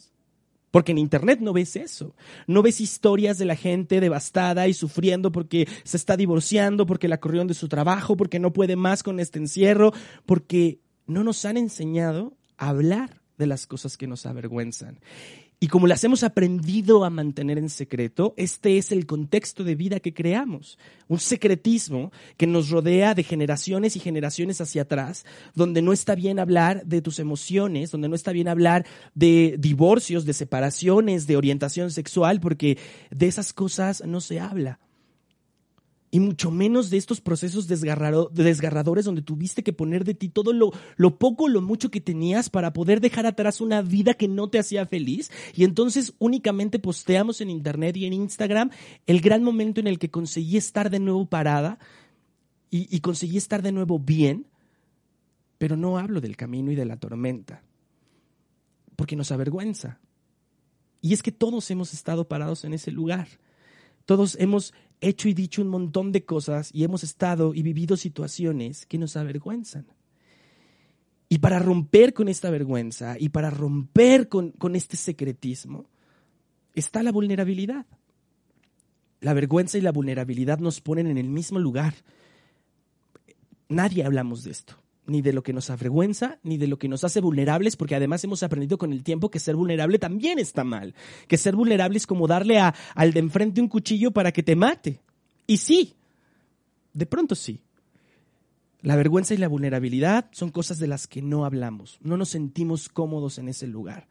Porque 0.73 0.91
en 0.91 0.99
Internet 0.99 1.39
no 1.41 1.53
ves 1.53 1.77
eso. 1.77 2.17
No 2.49 2.63
ves 2.63 2.81
historias 2.81 3.39
de 3.39 3.45
la 3.45 3.55
gente 3.55 4.01
devastada 4.01 4.67
y 4.67 4.75
sufriendo 4.75 5.31
porque 5.31 5.69
se 5.85 5.99
está 5.99 6.17
divorciando, 6.17 6.87
porque 6.87 7.07
la 7.07 7.21
corrieron 7.21 7.47
de 7.47 7.55
su 7.55 7.69
trabajo, 7.69 8.17
porque 8.17 8.41
no 8.41 8.53
puede 8.53 8.75
más 8.75 9.05
con 9.05 9.21
este 9.21 9.39
encierro, 9.39 9.93
porque 10.27 10.81
no 11.07 11.23
nos 11.23 11.45
han 11.45 11.59
enseñado 11.59 12.37
a 12.57 12.71
hablar 12.71 13.21
de 13.37 13.47
las 13.47 13.67
cosas 13.67 13.97
que 13.97 14.07
nos 14.07 14.25
avergüenzan. 14.25 14.99
Y 15.63 15.69
como 15.69 15.87
las 15.87 16.03
hemos 16.03 16.25
aprendido 16.25 17.05
a 17.05 17.11
mantener 17.11 17.57
en 17.57 17.71
secreto, 17.71 18.35
este 18.37 18.79
es 18.79 18.91
el 18.91 19.07
contexto 19.07 19.63
de 19.63 19.77
vida 19.77 20.01
que 20.01 20.13
creamos. 20.13 20.77
Un 21.07 21.21
secretismo 21.21 22.11
que 22.37 22.49
nos 22.49 22.69
rodea 22.69 23.15
de 23.15 23.23
generaciones 23.23 23.95
y 23.95 24.01
generaciones 24.01 24.61
hacia 24.61 24.83
atrás, 24.83 25.25
donde 25.55 25.81
no 25.81 25.93
está 25.93 26.17
bien 26.17 26.41
hablar 26.41 26.85
de 26.85 27.01
tus 27.01 27.21
emociones, 27.21 27.93
donde 27.93 28.09
no 28.09 28.17
está 28.17 28.33
bien 28.33 28.49
hablar 28.49 28.87
de 29.15 29.55
divorcios, 29.57 30.27
de 30.27 30.33
separaciones, 30.33 31.29
de 31.29 31.37
orientación 31.37 31.93
sexual, 31.93 32.41
porque 32.41 32.77
de 33.13 33.29
esas 33.29 33.53
cosas 33.53 34.03
no 34.05 34.21
se 34.21 34.41
habla 34.41 34.81
y 36.15 36.21
mucho 36.21 36.51
menos 36.51 36.91
de 36.91 36.99
estos 36.99 37.23
procesos 37.23 37.67
desgarradores 37.67 39.07
donde 39.07 39.23
tuviste 39.23 39.63
que 39.63 39.73
poner 39.73 40.05
de 40.05 40.13
ti 40.13 40.29
todo 40.29 40.53
lo, 40.53 40.71
lo 40.97 41.19
poco, 41.19 41.49
lo 41.49 41.63
mucho 41.63 41.91
que 41.91 42.03
tenías 42.03 42.51
para 42.51 42.75
poder 42.75 43.01
dejar 43.01 43.25
atrás 43.25 43.63
una 43.63 43.81
vida 43.81 44.13
que 44.13 44.29
no 44.29 44.51
te 44.51 44.59
hacía 44.59 44.85
feliz. 44.85 45.33
Y 45.55 45.65
entonces 45.65 46.13
únicamente 46.19 46.79
posteamos 46.79 47.41
en 47.41 47.49
Internet 47.49 47.97
y 47.97 48.05
en 48.05 48.13
Instagram 48.13 48.71
el 49.07 49.23
gran 49.23 49.43
momento 49.43 49.81
en 49.81 49.87
el 49.87 49.99
que 49.99 50.11
conseguí 50.11 50.59
estar 50.59 50.91
de 50.91 51.01
nuevo 51.01 51.25
parada 51.25 51.79
y, 52.71 52.95
y 52.95 53.01
conseguí 53.01 53.39
estar 53.39 53.63
de 53.63 53.73
nuevo 53.73 53.99
bien, 53.99 54.45
pero 55.57 55.79
no 55.79 55.97
hablo 55.97 56.21
del 56.21 56.37
camino 56.37 56.71
y 56.71 56.75
de 56.75 56.85
la 56.85 56.99
tormenta, 56.99 57.63
porque 58.97 59.17
nos 59.17 59.33
avergüenza. 59.33 59.99
Y 61.01 61.15
es 61.15 61.23
que 61.23 61.33
todos 61.33 61.71
hemos 61.71 61.95
estado 61.95 62.29
parados 62.29 62.67
en 62.67 62.75
ese 62.75 62.91
lugar. 62.91 63.29
Todos 64.05 64.37
hemos 64.39 64.75
hecho 65.03 65.29
y 65.29 65.35
dicho 65.35 65.61
un 65.61 65.69
montón 65.69 66.13
de 66.13 66.25
cosas 66.25 66.71
y 66.73 66.85
hemos 66.85 67.05
estado 67.05 67.53
y 67.55 67.63
vivido 67.63 67.97
situaciones 67.99 68.87
que 68.87 68.97
nos 68.97 69.17
avergüenzan. 69.17 69.87
Y 71.29 71.39
para 71.39 71.59
romper 71.59 72.15
con 72.15 72.29
esta 72.29 72.51
vergüenza 72.51 73.17
y 73.19 73.29
para 73.29 73.51
romper 73.51 74.29
con, 74.29 74.53
con 74.53 74.77
este 74.77 74.97
secretismo, 74.97 75.87
está 76.75 77.03
la 77.03 77.13
vulnerabilidad. 77.13 77.87
La 79.21 79.35
vergüenza 79.35 79.79
y 79.79 79.83
la 79.83 79.93
vulnerabilidad 79.93 80.59
nos 80.59 80.81
ponen 80.81 81.07
en 81.07 81.19
el 81.19 81.29
mismo 81.29 81.59
lugar. 81.59 81.95
Nadie 83.69 84.05
hablamos 84.05 84.45
de 84.45 84.51
esto 84.51 84.82
ni 85.07 85.21
de 85.21 85.33
lo 85.33 85.43
que 85.43 85.53
nos 85.53 85.71
avergüenza, 85.71 86.39
ni 86.43 86.59
de 86.59 86.69
lo 86.69 86.79
que 86.79 86.89
nos 86.89 87.05
hace 87.05 87.21
vulnerables, 87.21 87.77
porque 87.77 87.95
además 87.95 88.23
hemos 88.25 88.43
aprendido 88.43 88.79
con 88.79 88.93
el 88.93 89.03
tiempo 89.03 89.31
que 89.31 89.41
ser 89.41 89.57
vulnerable 89.57 89.99
también 89.99 90.39
está 90.39 90.65
mal, 90.65 90.95
que 91.27 91.37
ser 91.37 91.57
vulnerable 91.57 91.99
es 91.99 92.07
como 92.07 92.27
darle 92.27 92.59
al 92.59 93.13
de 93.13 93.21
enfrente 93.21 93.61
un 93.61 93.69
cuchillo 93.69 94.13
para 94.13 94.33
que 94.33 94.43
te 94.43 94.55
mate. 94.55 95.01
Y 95.47 95.57
sí, 95.57 95.95
de 96.93 97.07
pronto 97.07 97.35
sí. 97.35 97.61
La 98.81 98.97
vergüenza 98.97 99.35
y 99.35 99.37
la 99.37 99.49
vulnerabilidad 99.49 100.29
son 100.33 100.51
cosas 100.51 100.79
de 100.79 100.89
las 100.89 101.07
que 101.07 101.23
no 101.23 101.45
hablamos, 101.45 101.99
no 102.03 102.17
nos 102.17 102.31
sentimos 102.31 102.89
cómodos 102.89 103.39
en 103.39 103.49
ese 103.49 103.67
lugar. 103.67 104.09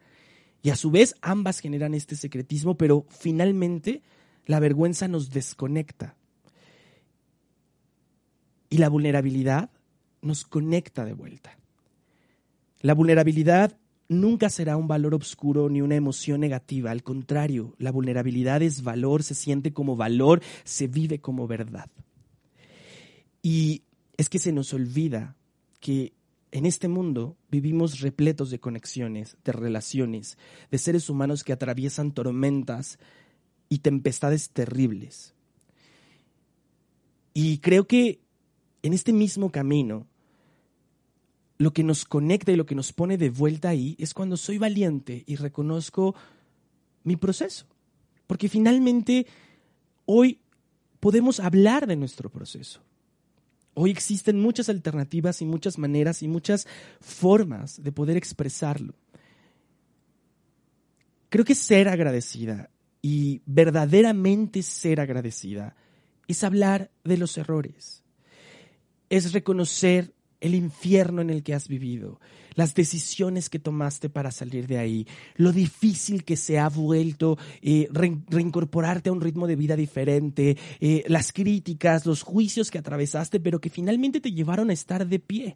Y 0.63 0.69
a 0.69 0.75
su 0.75 0.91
vez 0.91 1.15
ambas 1.21 1.59
generan 1.59 1.93
este 1.93 2.15
secretismo, 2.15 2.77
pero 2.77 3.05
finalmente 3.09 4.01
la 4.45 4.59
vergüenza 4.59 5.07
nos 5.07 5.29
desconecta. 5.31 6.15
Y 8.69 8.77
la 8.77 8.87
vulnerabilidad 8.87 9.69
nos 10.21 10.45
conecta 10.45 11.05
de 11.05 11.13
vuelta. 11.13 11.57
La 12.81 12.93
vulnerabilidad 12.93 13.77
nunca 14.07 14.49
será 14.49 14.75
un 14.75 14.87
valor 14.87 15.15
oscuro 15.15 15.69
ni 15.69 15.81
una 15.81 15.95
emoción 15.95 16.41
negativa. 16.41 16.91
Al 16.91 17.03
contrario, 17.03 17.75
la 17.77 17.91
vulnerabilidad 17.91 18.61
es 18.61 18.83
valor, 18.83 19.23
se 19.23 19.35
siente 19.35 19.71
como 19.71 19.95
valor, 19.95 20.41
se 20.63 20.87
vive 20.87 21.19
como 21.19 21.47
verdad. 21.47 21.89
Y 23.41 23.83
es 24.17 24.29
que 24.29 24.39
se 24.39 24.51
nos 24.51 24.73
olvida 24.73 25.35
que 25.79 26.13
en 26.51 26.65
este 26.65 26.87
mundo 26.87 27.37
vivimos 27.49 28.01
repletos 28.01 28.51
de 28.51 28.59
conexiones, 28.59 29.37
de 29.45 29.53
relaciones, 29.53 30.37
de 30.69 30.77
seres 30.77 31.09
humanos 31.09 31.43
que 31.43 31.53
atraviesan 31.53 32.11
tormentas 32.11 32.99
y 33.69 33.79
tempestades 33.79 34.49
terribles. 34.49 35.33
Y 37.33 37.59
creo 37.59 37.87
que 37.87 38.19
en 38.83 38.93
este 38.93 39.13
mismo 39.13 39.49
camino 39.51 40.07
lo 41.61 41.73
que 41.73 41.83
nos 41.83 42.05
conecta 42.05 42.51
y 42.51 42.55
lo 42.55 42.65
que 42.65 42.73
nos 42.73 42.91
pone 42.91 43.19
de 43.19 43.29
vuelta 43.29 43.69
ahí 43.69 43.95
es 43.99 44.15
cuando 44.15 44.35
soy 44.35 44.57
valiente 44.57 45.23
y 45.27 45.35
reconozco 45.35 46.15
mi 47.03 47.17
proceso. 47.17 47.67
Porque 48.25 48.49
finalmente 48.49 49.27
hoy 50.05 50.39
podemos 50.99 51.39
hablar 51.39 51.85
de 51.85 51.95
nuestro 51.95 52.31
proceso. 52.31 52.81
Hoy 53.75 53.91
existen 53.91 54.39
muchas 54.39 54.69
alternativas 54.69 55.43
y 55.43 55.45
muchas 55.45 55.77
maneras 55.77 56.23
y 56.23 56.27
muchas 56.27 56.65
formas 56.99 57.83
de 57.83 57.91
poder 57.91 58.17
expresarlo. 58.17 58.95
Creo 61.29 61.45
que 61.45 61.53
ser 61.53 61.89
agradecida 61.89 62.71
y 63.03 63.43
verdaderamente 63.45 64.63
ser 64.63 64.99
agradecida 64.99 65.75
es 66.27 66.43
hablar 66.43 66.89
de 67.03 67.17
los 67.17 67.37
errores, 67.37 68.01
es 69.11 69.31
reconocer 69.31 70.15
el 70.41 70.55
infierno 70.55 71.21
en 71.21 71.29
el 71.29 71.43
que 71.43 71.53
has 71.53 71.67
vivido, 71.67 72.19
las 72.55 72.73
decisiones 72.73 73.49
que 73.49 73.59
tomaste 73.59 74.09
para 74.09 74.31
salir 74.31 74.67
de 74.67 74.79
ahí, 74.79 75.07
lo 75.35 75.53
difícil 75.53 76.25
que 76.25 76.35
se 76.35 76.59
ha 76.59 76.67
vuelto 76.67 77.37
eh, 77.61 77.87
reincorporarte 77.91 79.09
a 79.09 79.13
un 79.13 79.21
ritmo 79.21 79.47
de 79.47 79.55
vida 79.55 79.75
diferente, 79.75 80.57
eh, 80.79 81.03
las 81.07 81.31
críticas, 81.31 82.05
los 82.05 82.23
juicios 82.23 82.71
que 82.71 82.79
atravesaste, 82.79 83.39
pero 83.39 83.61
que 83.61 83.69
finalmente 83.69 84.19
te 84.19 84.33
llevaron 84.33 84.69
a 84.69 84.73
estar 84.73 85.07
de 85.07 85.19
pie. 85.19 85.55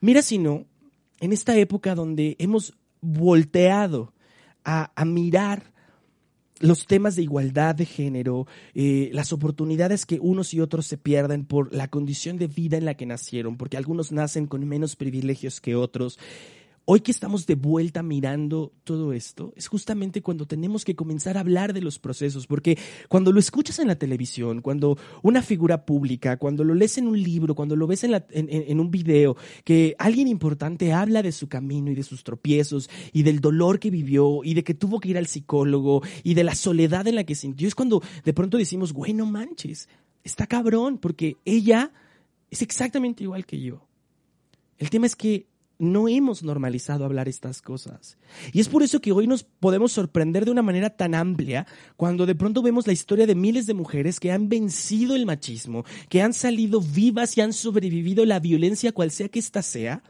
Mira 0.00 0.20
si 0.20 0.38
no, 0.38 0.66
en 1.20 1.32
esta 1.32 1.56
época 1.56 1.94
donde 1.94 2.36
hemos 2.38 2.74
volteado 3.00 4.12
a, 4.64 4.90
a 4.94 5.04
mirar 5.04 5.72
los 6.60 6.86
temas 6.86 7.16
de 7.16 7.22
igualdad 7.22 7.74
de 7.74 7.84
género, 7.84 8.46
eh, 8.74 9.10
las 9.12 9.32
oportunidades 9.32 10.06
que 10.06 10.18
unos 10.20 10.54
y 10.54 10.60
otros 10.60 10.86
se 10.86 10.96
pierden 10.96 11.44
por 11.44 11.74
la 11.74 11.88
condición 11.88 12.38
de 12.38 12.46
vida 12.46 12.76
en 12.76 12.84
la 12.84 12.94
que 12.94 13.06
nacieron, 13.06 13.56
porque 13.56 13.76
algunos 13.76 14.12
nacen 14.12 14.46
con 14.46 14.66
menos 14.66 14.96
privilegios 14.96 15.60
que 15.60 15.76
otros. 15.76 16.18
Hoy 16.88 17.00
que 17.00 17.10
estamos 17.10 17.46
de 17.46 17.56
vuelta 17.56 18.04
mirando 18.04 18.72
todo 18.84 19.12
esto, 19.12 19.52
es 19.56 19.66
justamente 19.66 20.22
cuando 20.22 20.46
tenemos 20.46 20.84
que 20.84 20.94
comenzar 20.94 21.36
a 21.36 21.40
hablar 21.40 21.72
de 21.72 21.80
los 21.80 21.98
procesos, 21.98 22.46
porque 22.46 22.78
cuando 23.08 23.32
lo 23.32 23.40
escuchas 23.40 23.80
en 23.80 23.88
la 23.88 23.96
televisión, 23.96 24.62
cuando 24.62 24.96
una 25.24 25.42
figura 25.42 25.84
pública, 25.84 26.36
cuando 26.36 26.62
lo 26.62 26.74
lees 26.76 26.96
en 26.98 27.08
un 27.08 27.20
libro, 27.20 27.56
cuando 27.56 27.74
lo 27.74 27.88
ves 27.88 28.04
en, 28.04 28.78
un 28.78 28.90
video, 28.92 29.36
que 29.64 29.96
alguien 29.98 30.28
importante 30.28 30.92
habla 30.92 31.24
de 31.24 31.32
su 31.32 31.48
camino 31.48 31.90
y 31.90 31.96
de 31.96 32.04
sus 32.04 32.22
tropiezos 32.22 32.88
y 33.12 33.24
del 33.24 33.40
dolor 33.40 33.80
que 33.80 33.90
vivió 33.90 34.44
y 34.44 34.54
de 34.54 34.62
que 34.62 34.74
tuvo 34.74 35.00
que 35.00 35.08
ir 35.08 35.18
al 35.18 35.26
psicólogo 35.26 36.04
y 36.22 36.34
de 36.34 36.44
la 36.44 36.54
soledad 36.54 37.08
en 37.08 37.16
la 37.16 37.24
que 37.24 37.34
sintió, 37.34 37.66
es 37.66 37.74
cuando 37.74 38.00
de 38.24 38.32
pronto 38.32 38.58
decimos, 38.58 38.92
güey, 38.92 39.12
no 39.12 39.26
manches, 39.26 39.88
está 40.22 40.46
cabrón, 40.46 40.98
porque 40.98 41.36
ella 41.44 41.90
es 42.48 42.62
exactamente 42.62 43.24
igual 43.24 43.44
que 43.44 43.60
yo. 43.60 43.88
El 44.78 44.88
tema 44.88 45.06
es 45.06 45.16
que 45.16 45.48
no 45.78 46.08
hemos 46.08 46.42
normalizado 46.42 47.04
hablar 47.04 47.28
estas 47.28 47.60
cosas. 47.60 48.16
Y 48.52 48.60
es 48.60 48.68
por 48.68 48.82
eso 48.82 49.00
que 49.00 49.12
hoy 49.12 49.26
nos 49.26 49.44
podemos 49.44 49.92
sorprender 49.92 50.44
de 50.44 50.50
una 50.50 50.62
manera 50.62 50.90
tan 50.90 51.14
amplia 51.14 51.66
cuando 51.96 52.26
de 52.26 52.34
pronto 52.34 52.62
vemos 52.62 52.86
la 52.86 52.92
historia 52.92 53.26
de 53.26 53.34
miles 53.34 53.66
de 53.66 53.74
mujeres 53.74 54.20
que 54.20 54.32
han 54.32 54.48
vencido 54.48 55.14
el 55.14 55.26
machismo, 55.26 55.84
que 56.08 56.22
han 56.22 56.32
salido 56.32 56.80
vivas 56.80 57.36
y 57.36 57.40
han 57.40 57.52
sobrevivido 57.52 58.24
la 58.24 58.40
violencia 58.40 58.92
cual 58.92 59.10
sea 59.10 59.28
que 59.28 59.38
ésta 59.38 59.62
sea. 59.62 60.02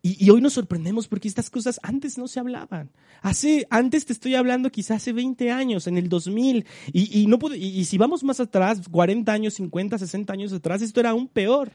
Y, 0.00 0.30
hoy 0.30 0.40
nos 0.40 0.52
sorprendemos 0.52 1.08
porque 1.08 1.26
estas 1.26 1.50
cosas 1.50 1.80
antes 1.82 2.18
no 2.18 2.28
se 2.28 2.38
hablaban. 2.38 2.90
Hace, 3.20 3.66
antes 3.68 4.06
te 4.06 4.12
estoy 4.12 4.36
hablando 4.36 4.70
quizás 4.70 4.98
hace 4.98 5.12
20 5.12 5.50
años, 5.50 5.88
en 5.88 5.98
el 5.98 6.08
2000. 6.08 6.66
Y, 6.92 7.20
y, 7.20 7.26
no 7.26 7.38
y 7.54 7.84
si 7.84 7.98
vamos 7.98 8.22
más 8.22 8.38
atrás, 8.38 8.88
40 8.88 9.30
años, 9.32 9.54
50, 9.54 9.98
60 9.98 10.32
años 10.32 10.52
atrás, 10.52 10.82
esto 10.82 11.00
era 11.00 11.10
aún 11.10 11.26
peor. 11.26 11.72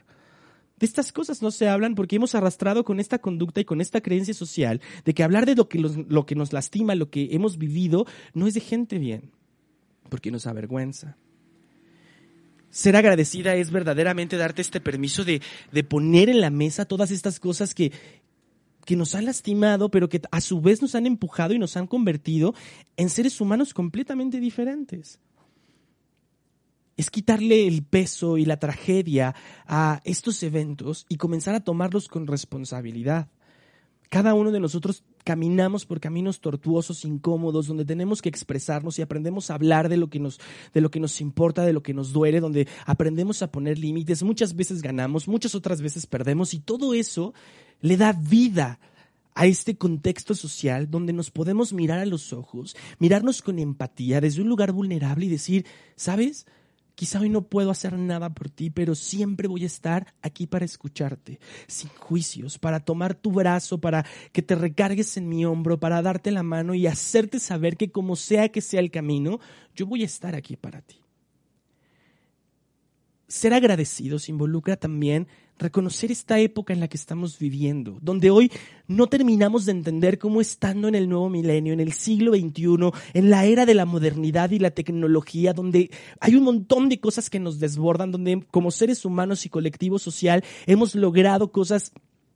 De 0.78 0.86
estas 0.86 1.12
cosas 1.12 1.40
no 1.40 1.50
se 1.50 1.68
hablan 1.68 1.94
porque 1.94 2.16
hemos 2.16 2.34
arrastrado 2.34 2.84
con 2.84 2.98
esta 2.98 3.18
conducta 3.18 3.60
y 3.60 3.64
con 3.64 3.80
esta 3.80 4.00
creencia 4.00 4.34
social 4.34 4.80
de 5.04 5.14
que 5.14 5.22
hablar 5.22 5.46
de 5.46 5.54
lo 5.54 5.68
que, 5.68 6.34
nos 6.34 6.52
lastima, 6.52 6.94
lo 6.94 7.10
que 7.10 7.28
hemos 7.30 7.58
vivido, 7.58 8.06
no 8.32 8.46
es 8.48 8.54
de 8.54 8.60
gente 8.60 8.98
bien, 8.98 9.30
porque 10.08 10.32
nos 10.32 10.46
avergüenza. 10.46 11.16
Ser 12.70 12.96
agradecida 12.96 13.54
es 13.54 13.70
verdaderamente 13.70 14.36
darte 14.36 14.62
este 14.62 14.80
permiso 14.80 15.24
de, 15.24 15.40
de 15.70 15.84
poner 15.84 16.28
en 16.28 16.40
la 16.40 16.50
mesa 16.50 16.86
todas 16.86 17.12
estas 17.12 17.38
cosas 17.38 17.72
que, 17.72 17.92
que 18.84 18.96
nos 18.96 19.14
han 19.14 19.26
lastimado, 19.26 19.92
pero 19.92 20.08
que 20.08 20.20
a 20.32 20.40
su 20.40 20.60
vez 20.60 20.82
nos 20.82 20.96
han 20.96 21.06
empujado 21.06 21.54
y 21.54 21.60
nos 21.60 21.76
han 21.76 21.86
convertido 21.86 22.52
en 22.96 23.10
seres 23.10 23.40
humanos 23.40 23.74
completamente 23.74 24.40
diferentes 24.40 25.20
es 26.96 27.10
quitarle 27.10 27.66
el 27.66 27.82
peso 27.82 28.38
y 28.38 28.44
la 28.44 28.58
tragedia 28.58 29.34
a 29.66 30.00
estos 30.04 30.42
eventos 30.42 31.06
y 31.08 31.16
comenzar 31.16 31.54
a 31.54 31.64
tomarlos 31.64 32.08
con 32.08 32.26
responsabilidad. 32.26 33.28
Cada 34.10 34.34
uno 34.34 34.52
de 34.52 34.60
nosotros 34.60 35.02
caminamos 35.24 35.86
por 35.86 35.98
caminos 35.98 36.40
tortuosos, 36.40 37.04
incómodos, 37.04 37.66
donde 37.66 37.84
tenemos 37.84 38.22
que 38.22 38.28
expresarnos 38.28 38.98
y 38.98 39.02
aprendemos 39.02 39.50
a 39.50 39.54
hablar 39.54 39.88
de 39.88 39.96
lo 39.96 40.08
que 40.08 40.20
nos, 40.20 40.38
de 40.72 40.80
lo 40.80 40.90
que 40.90 41.00
nos 41.00 41.20
importa, 41.20 41.64
de 41.64 41.72
lo 41.72 41.82
que 41.82 41.94
nos 41.94 42.12
duele, 42.12 42.38
donde 42.38 42.68
aprendemos 42.86 43.42
a 43.42 43.50
poner 43.50 43.78
límites. 43.78 44.22
Muchas 44.22 44.54
veces 44.54 44.82
ganamos, 44.82 45.26
muchas 45.26 45.54
otras 45.56 45.80
veces 45.80 46.06
perdemos 46.06 46.54
y 46.54 46.60
todo 46.60 46.94
eso 46.94 47.34
le 47.80 47.96
da 47.96 48.12
vida 48.12 48.78
a 49.34 49.46
este 49.46 49.76
contexto 49.76 50.34
social 50.34 50.88
donde 50.88 51.12
nos 51.12 51.32
podemos 51.32 51.72
mirar 51.72 51.98
a 51.98 52.06
los 52.06 52.32
ojos, 52.32 52.76
mirarnos 53.00 53.42
con 53.42 53.58
empatía 53.58 54.20
desde 54.20 54.42
un 54.42 54.48
lugar 54.48 54.70
vulnerable 54.70 55.26
y 55.26 55.30
decir, 55.30 55.66
¿sabes? 55.96 56.46
Quizá 56.94 57.20
hoy 57.20 57.28
no 57.28 57.42
puedo 57.42 57.70
hacer 57.70 57.98
nada 57.98 58.30
por 58.30 58.50
ti, 58.50 58.70
pero 58.70 58.94
siempre 58.94 59.48
voy 59.48 59.64
a 59.64 59.66
estar 59.66 60.14
aquí 60.22 60.46
para 60.46 60.64
escucharte, 60.64 61.40
sin 61.66 61.90
juicios, 61.90 62.58
para 62.58 62.80
tomar 62.80 63.14
tu 63.14 63.32
brazo, 63.32 63.80
para 63.80 64.06
que 64.32 64.42
te 64.42 64.54
recargues 64.54 65.16
en 65.16 65.28
mi 65.28 65.44
hombro, 65.44 65.80
para 65.80 66.02
darte 66.02 66.30
la 66.30 66.44
mano 66.44 66.74
y 66.74 66.86
hacerte 66.86 67.40
saber 67.40 67.76
que 67.76 67.90
como 67.90 68.14
sea 68.14 68.48
que 68.50 68.60
sea 68.60 68.78
el 68.78 68.92
camino, 68.92 69.40
yo 69.74 69.86
voy 69.86 70.02
a 70.02 70.06
estar 70.06 70.36
aquí 70.36 70.56
para 70.56 70.82
ti. 70.82 71.00
Ser 73.26 73.54
agradecidos 73.54 74.28
involucra 74.28 74.76
también 74.76 75.26
reconocer 75.58 76.10
esta 76.10 76.38
época 76.38 76.72
en 76.72 76.80
la 76.80 76.88
que 76.88 76.96
estamos 76.96 77.38
viviendo, 77.38 77.98
donde 78.00 78.30
hoy 78.30 78.50
no 78.86 79.06
terminamos 79.06 79.64
de 79.64 79.72
entender 79.72 80.18
cómo 80.18 80.40
estando 80.40 80.88
en 80.88 80.94
el 80.94 81.08
nuevo 81.08 81.30
milenio, 81.30 81.72
en 81.72 81.80
el 81.80 81.92
siglo 81.92 82.32
XXI, 82.32 82.90
en 83.14 83.30
la 83.30 83.44
era 83.44 83.64
de 83.64 83.74
la 83.74 83.84
modernidad 83.84 84.50
y 84.50 84.58
la 84.58 84.72
tecnología, 84.72 85.52
donde 85.52 85.90
hay 86.20 86.34
un 86.34 86.44
montón 86.44 86.88
de 86.88 87.00
cosas 87.00 87.30
que 87.30 87.40
nos 87.40 87.60
desbordan, 87.60 88.10
donde 88.10 88.44
como 88.50 88.70
seres 88.70 89.04
humanos 89.04 89.46
y 89.46 89.48
colectivo 89.48 89.98
social 89.98 90.44
hemos 90.66 90.94
logrado 90.94 91.52
cosas 91.52 91.92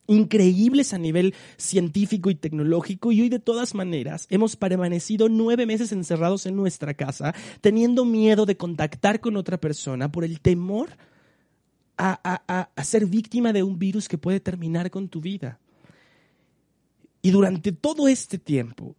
increíbles 0.07 0.93
a 0.93 0.97
nivel 0.97 1.35
científico 1.57 2.31
y 2.31 2.35
tecnológico 2.35 3.11
y 3.11 3.21
hoy 3.21 3.29
de 3.29 3.39
todas 3.39 3.75
maneras 3.75 4.25
hemos 4.31 4.55
permanecido 4.55 5.29
nueve 5.29 5.67
meses 5.67 5.91
encerrados 5.91 6.47
en 6.47 6.55
nuestra 6.55 6.95
casa 6.95 7.35
teniendo 7.61 8.05
miedo 8.05 8.47
de 8.47 8.57
contactar 8.57 9.19
con 9.19 9.37
otra 9.37 9.59
persona 9.59 10.11
por 10.11 10.23
el 10.23 10.41
temor 10.41 10.97
a, 11.99 12.83
ser 12.83 13.05
víctima 13.05 13.51
de 13.51 13.63
un 13.63 13.77
virus 13.77 14.07
que 14.07 14.17
puede 14.17 14.39
terminar 14.39 14.89
con 14.89 15.09
tu 15.09 15.19
vida. 15.19 15.59
Y 17.21 17.31
durante 17.31 17.73
todo 17.73 18.07
este 18.07 18.37
tiempo, 18.37 18.95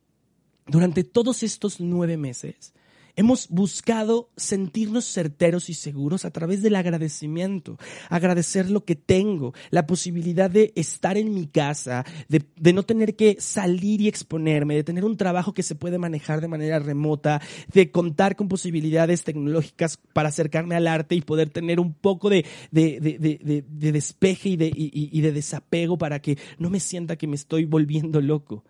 durante 0.67 1.03
todos 1.03 1.43
estos 1.43 1.81
nueve 1.81 2.17
meses, 2.19 2.75
Hemos 3.21 3.51
buscado 3.51 4.31
sentirnos 4.39 5.05
certeros 5.05 5.69
y 5.69 5.75
seguros 5.75 6.25
a 6.25 6.31
través 6.31 6.63
del 6.63 6.75
agradecimiento, 6.75 7.77
agradecer 8.09 8.71
lo 8.71 8.87
que 8.87 8.97
tengo, 8.97 9.53
la 9.69 9.87
posibilidad 9.87 10.51
de 10.51 10.73
estar 10.75 11.19
en 11.19 11.35
mi 11.35 11.47
casa, 11.47 12.07
de, 12.31 12.73
no 12.73 12.83
tener 12.83 13.17
que 13.17 13.37
salir 13.39 14.01
y 14.01 14.09
exponerme, 14.09 14.75
de 14.75 14.85
tener 14.85 15.05
un 15.05 15.19
trabajo 15.19 15.53
que 15.53 15.63
se 15.63 15.75
puede 15.75 15.99
manejar 15.99 16.41
de 16.41 16.49
manera 16.49 16.79
remota, 16.79 17.43
de 17.75 17.91
contar 17.91 18.37
con 18.37 18.49
posibilidades 18.49 19.23
tecnológicas 19.23 19.99
para 20.15 20.31
acercarme 20.31 20.77
al 20.77 20.87
arte 20.87 21.15
y 21.15 21.21
poder 21.21 21.51
tener 21.51 21.79
un 21.79 21.93
poco 21.93 22.31
de, 22.31 22.47
despeje 22.73 24.49
y 24.49 25.21
de 25.21 25.33
desapego 25.33 25.99
para 25.99 26.23
que 26.23 26.39
no 26.59 26.71
me 26.71 26.81
sienta 26.81 27.17
que 27.17 27.27
me 27.27 27.37
estoy 27.37 27.67
volviendo 27.67 28.23
loco. 28.23 28.65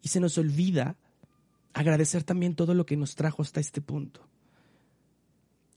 Y 0.00 0.10
se 0.10 0.20
nos 0.20 0.38
olvida 0.38 0.96
agradecer 1.74 2.22
también 2.22 2.54
todo 2.54 2.72
lo 2.72 2.86
que 2.86 2.96
nos 2.96 3.14
trajo 3.14 3.42
hasta 3.42 3.60
este 3.60 3.82
punto. 3.82 4.26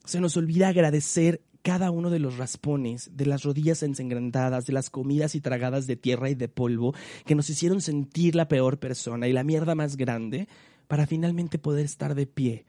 Se 0.05 0.21
nos 0.21 0.37
olvida 0.37 0.69
agradecer 0.69 1.41
cada 1.63 1.91
uno 1.91 2.09
de 2.09 2.19
los 2.19 2.37
raspones, 2.37 3.09
de 3.17 3.25
las 3.25 3.43
rodillas 3.43 3.83
ensangrantadas, 3.83 4.65
de 4.65 4.73
las 4.73 4.89
comidas 4.89 5.35
y 5.35 5.41
tragadas 5.41 5.85
de 5.85 5.97
tierra 5.97 6.29
y 6.29 6.35
de 6.35 6.47
polvo 6.47 6.93
que 7.25 7.35
nos 7.35 7.49
hicieron 7.49 7.81
sentir 7.81 8.35
la 8.35 8.47
peor 8.47 8.79
persona 8.79 9.27
y 9.27 9.33
la 9.33 9.43
mierda 9.43 9.75
más 9.75 9.97
grande 9.97 10.47
para 10.87 11.07
finalmente 11.07 11.59
poder 11.59 11.85
estar 11.85 12.15
de 12.15 12.25
pie 12.25 12.65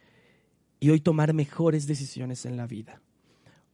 y 0.80 0.90
hoy 0.90 1.00
tomar 1.00 1.32
mejores 1.32 1.86
decisiones 1.86 2.44
en 2.44 2.56
la 2.56 2.66
vida. 2.66 3.00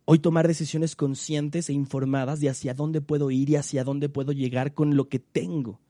Hoy 0.05 0.19
tomar 0.19 0.47
decisiones 0.47 0.97
conscientes 0.97 1.71
e 1.71 1.73
informadas 1.73 2.41
de 2.41 2.51
hacia 2.51 2.75
dónde 2.75 3.01
puedo 3.01 3.31
ir 3.31 3.49
y 3.49 3.57
hacia 3.57 3.85
dónde 3.85 4.11
puedo 4.11 4.33
llegar 4.33 4.75
con 4.75 4.97
lo 4.97 5.09
que 5.09 5.21
tengo. 5.21 5.81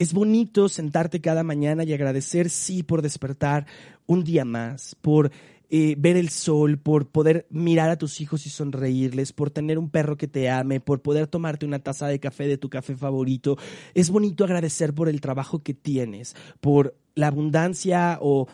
Es 0.00 0.14
bonito 0.14 0.70
sentarte 0.70 1.20
cada 1.20 1.42
mañana 1.42 1.84
y 1.84 1.92
agradecer, 1.92 2.48
sí, 2.48 2.82
por 2.82 3.02
despertar 3.02 3.66
un 4.06 4.24
día 4.24 4.46
más, 4.46 4.94
por 4.94 5.30
eh, 5.68 5.94
ver 5.98 6.16
el 6.16 6.30
sol, 6.30 6.78
por 6.78 7.08
poder 7.08 7.46
mirar 7.50 7.90
a 7.90 7.98
tus 7.98 8.22
hijos 8.22 8.46
y 8.46 8.48
sonreírles, 8.48 9.34
por 9.34 9.50
tener 9.50 9.78
un 9.78 9.90
perro 9.90 10.16
que 10.16 10.26
te 10.26 10.48
ame, 10.48 10.80
por 10.80 11.02
poder 11.02 11.26
tomarte 11.26 11.66
una 11.66 11.80
taza 11.80 12.06
de 12.06 12.18
café 12.18 12.48
de 12.48 12.56
tu 12.56 12.70
café 12.70 12.96
favorito. 12.96 13.58
Es 13.92 14.08
bonito 14.08 14.44
agradecer 14.44 14.94
por 14.94 15.10
el 15.10 15.20
trabajo 15.20 15.58
que 15.58 15.74
tienes, 15.74 16.34
por 16.62 16.96
la 17.14 17.26
abundancia 17.26 18.18
o 18.22 18.48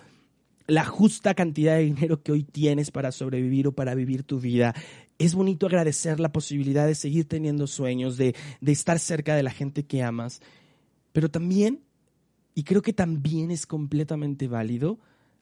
la 0.66 0.84
justa 0.84 1.34
cantidad 1.34 1.76
de 1.76 1.84
dinero 1.84 2.24
que 2.24 2.32
hoy 2.32 2.42
tienes 2.42 2.90
para 2.90 3.12
sobrevivir 3.12 3.68
o 3.68 3.72
para 3.72 3.94
vivir 3.94 4.24
tu 4.24 4.40
vida. 4.40 4.74
Es 5.20 5.36
bonito 5.36 5.66
agradecer 5.66 6.18
la 6.18 6.32
posibilidad 6.32 6.88
de 6.88 6.96
seguir 6.96 7.28
teniendo 7.28 7.68
sueños, 7.68 8.16
de, 8.16 8.34
de 8.60 8.72
estar 8.72 8.98
cerca 8.98 9.36
de 9.36 9.44
la 9.44 9.52
gente 9.52 9.84
que 9.84 10.02
amas. 10.02 10.40
Pero 11.16 11.30
también, 11.30 11.80
y 12.54 12.64
creo 12.64 12.82
que 12.82 12.92
también 12.92 13.50
es 13.50 13.64
completamente 13.64 14.48
válido, 14.48 14.98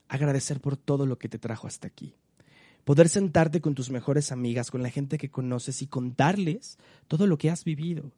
agradecer 0.06 0.60
por 0.60 0.76
todo 0.76 1.04
lo 1.04 1.18
que 1.18 1.28
te 1.28 1.40
trajo 1.40 1.66
hasta 1.66 1.88
aquí. 1.88 2.14
Poder 2.84 3.08
sentarte 3.08 3.60
con 3.60 3.74
tus 3.74 3.90
mejores 3.90 4.30
amigas, 4.30 4.70
con 4.70 4.84
la 4.84 4.90
gente 4.90 5.18
que 5.18 5.32
conoces 5.32 5.82
y 5.82 5.88
contarles 5.88 6.78
todo 7.08 7.26
lo 7.26 7.38
que 7.38 7.50
has 7.50 7.64
vivido. 7.64 8.12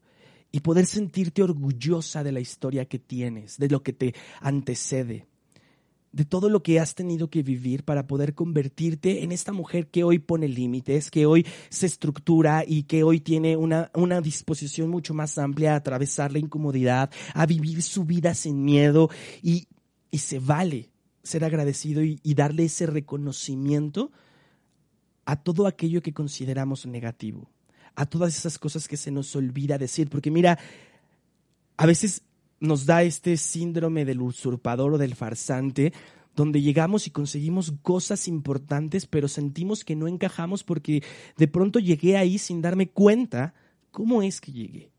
Y 0.52 0.60
poder 0.60 0.84
sentirte 0.84 1.42
orgullosa 1.42 2.22
de 2.22 2.32
la 2.32 2.40
historia 2.40 2.84
que 2.84 2.98
tienes, 2.98 3.56
de 3.56 3.70
lo 3.70 3.82
que 3.82 3.94
te 3.94 4.14
antecede 4.42 5.24
de 6.16 6.24
todo 6.24 6.48
lo 6.48 6.62
que 6.62 6.80
has 6.80 6.94
tenido 6.94 7.28
que 7.28 7.42
vivir 7.42 7.84
para 7.84 8.06
poder 8.06 8.34
convertirte 8.34 9.22
en 9.22 9.32
esta 9.32 9.52
mujer 9.52 9.88
que 9.88 10.02
hoy 10.02 10.18
pone 10.18 10.48
límites, 10.48 11.10
que 11.10 11.26
hoy 11.26 11.46
se 11.68 11.84
estructura 11.84 12.64
y 12.66 12.84
que 12.84 13.02
hoy 13.02 13.20
tiene 13.20 13.54
una, 13.58 13.90
una 13.92 14.22
disposición 14.22 14.88
mucho 14.88 15.12
más 15.12 15.36
amplia 15.36 15.74
a 15.74 15.76
atravesar 15.76 16.32
la 16.32 16.38
incomodidad, 16.38 17.10
a 17.34 17.44
vivir 17.44 17.82
su 17.82 18.04
vida 18.04 18.32
sin 18.32 18.64
miedo 18.64 19.10
y, 19.42 19.68
y 20.10 20.16
se 20.16 20.38
vale 20.38 20.88
ser 21.22 21.44
agradecido 21.44 22.02
y, 22.02 22.18
y 22.22 22.32
darle 22.32 22.64
ese 22.64 22.86
reconocimiento 22.86 24.10
a 25.26 25.36
todo 25.36 25.66
aquello 25.66 26.00
que 26.00 26.14
consideramos 26.14 26.86
negativo 26.86 27.50
a 27.94 28.04
todas 28.04 28.36
esas 28.36 28.58
cosas 28.58 28.88
que 28.88 28.98
se 28.98 29.10
nos 29.10 29.34
olvida 29.36 29.78
decir. 29.78 30.10
Porque 30.10 30.30
mira, 30.30 30.58
a 31.78 31.86
veces 31.86 32.22
nos 32.60 32.86
da 32.86 33.02
este 33.02 33.36
síndrome 33.36 34.04
del 34.04 34.20
usurpador 34.20 34.94
o 34.94 34.98
del 34.98 35.14
farsante, 35.14 35.92
donde 36.34 36.60
llegamos 36.60 37.06
y 37.06 37.10
conseguimos 37.10 37.72
cosas 37.82 38.28
importantes, 38.28 39.06
pero 39.06 39.28
sentimos 39.28 39.84
que 39.84 39.96
no 39.96 40.06
encajamos 40.06 40.64
porque 40.64 41.02
de 41.36 41.48
pronto 41.48 41.78
llegué 41.78 42.16
ahí 42.16 42.38
sin 42.38 42.60
darme 42.60 42.88
cuenta 42.88 43.54
cómo 43.90 44.22
es 44.22 44.40
que 44.40 44.52
llegué. 44.52 44.95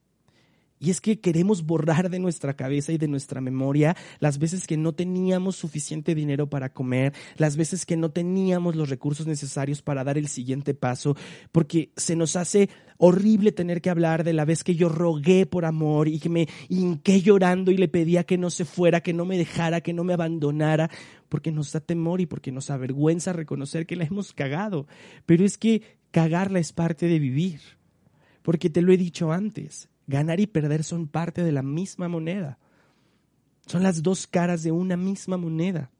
Y 0.79 0.91
es 0.91 1.01
que 1.01 1.19
queremos 1.19 1.65
borrar 1.65 2.09
de 2.09 2.19
nuestra 2.19 2.55
cabeza 2.55 2.91
y 2.91 2.99
de 2.99 3.07
nuestra 3.07 3.41
memoria 3.41 3.95
las 4.19 4.37
veces 4.37 4.67
que 4.67 4.77
no 4.77 4.93
teníamos 4.93 5.55
suficiente 5.55 6.13
dinero 6.13 6.49
para 6.49 6.71
comer, 6.71 7.13
las 7.37 7.57
veces 7.57 7.85
que 7.85 7.97
no 7.97 8.11
teníamos 8.11 8.75
los 8.75 8.89
recursos 8.89 9.25
necesarios 9.25 9.81
para 9.81 10.03
dar 10.03 10.19
el 10.19 10.27
siguiente 10.27 10.75
paso, 10.75 11.15
porque 11.51 11.91
se 11.95 12.15
nos 12.15 12.35
hace 12.35 12.69
horrible 12.97 13.51
tener 13.51 13.81
que 13.81 13.89
hablar 13.89 14.23
de 14.23 14.33
la 14.33 14.45
vez 14.45 14.63
que 14.63 14.75
yo 14.75 14.87
rogué 14.87 15.47
por 15.47 15.65
amor 15.65 16.07
y 16.07 16.19
que 16.19 16.29
me 16.29 16.47
hinqué 16.69 17.21
llorando 17.21 17.71
y 17.71 17.77
le 17.77 17.87
pedía 17.87 18.23
que 18.23 18.37
no 18.37 18.51
se 18.51 18.65
fuera, 18.65 19.01
que 19.01 19.13
no 19.13 19.25
me 19.25 19.37
dejara, 19.37 19.81
que 19.81 19.93
no 19.93 20.03
me 20.03 20.13
abandonara, 20.13 20.91
porque 21.27 21.51
nos 21.51 21.71
da 21.71 21.79
temor 21.79 22.21
y 22.21 22.27
porque 22.27 22.51
nos 22.51 22.69
avergüenza 22.69 23.33
reconocer 23.33 23.87
que 23.87 23.95
la 23.95 24.05
hemos 24.05 24.31
cagado. 24.31 24.87
Pero 25.25 25.43
es 25.43 25.57
que 25.57 25.81
cagarla 26.11 26.59
es 26.59 26.71
parte 26.71 27.07
de 27.07 27.17
vivir, 27.17 27.61
porque 28.43 28.69
te 28.69 28.83
lo 28.83 28.93
he 28.93 28.97
dicho 28.97 29.31
antes 29.31 29.89
Ganar 30.07 30.39
y 30.39 30.47
perder 30.47 30.83
son 30.83 31.07
parte 31.07 31.43
de 31.43 31.51
la 31.51 31.61
misma 31.61 32.07
moneda. 32.07 32.57
Son 33.65 33.83
las 33.83 34.01
dos 34.01 34.25
caras 34.25 34.63
de 34.63 34.71
una 34.71 34.97
misma 34.97 35.37
moneda. 35.37 35.91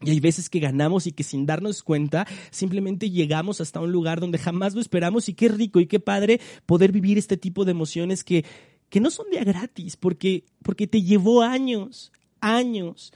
Y 0.00 0.10
hay 0.10 0.20
veces 0.20 0.50
que 0.50 0.58
ganamos 0.58 1.06
y 1.06 1.12
que 1.12 1.22
sin 1.22 1.46
darnos 1.46 1.82
cuenta 1.82 2.26
simplemente 2.50 3.10
llegamos 3.10 3.60
hasta 3.60 3.80
un 3.80 3.92
lugar 3.92 4.20
donde 4.20 4.38
jamás 4.38 4.74
lo 4.74 4.80
esperamos 4.80 5.28
y 5.28 5.34
qué 5.34 5.48
rico 5.48 5.78
y 5.78 5.86
qué 5.86 6.00
padre 6.00 6.40
poder 6.66 6.90
vivir 6.90 7.18
este 7.18 7.36
tipo 7.36 7.64
de 7.64 7.70
emociones 7.70 8.24
que, 8.24 8.44
que 8.88 9.00
no 9.00 9.10
son 9.10 9.30
de 9.30 9.44
gratis, 9.44 9.96
porque, 9.96 10.44
porque 10.62 10.86
te 10.88 11.02
llevó 11.02 11.42
años, 11.42 12.10
años 12.40 13.12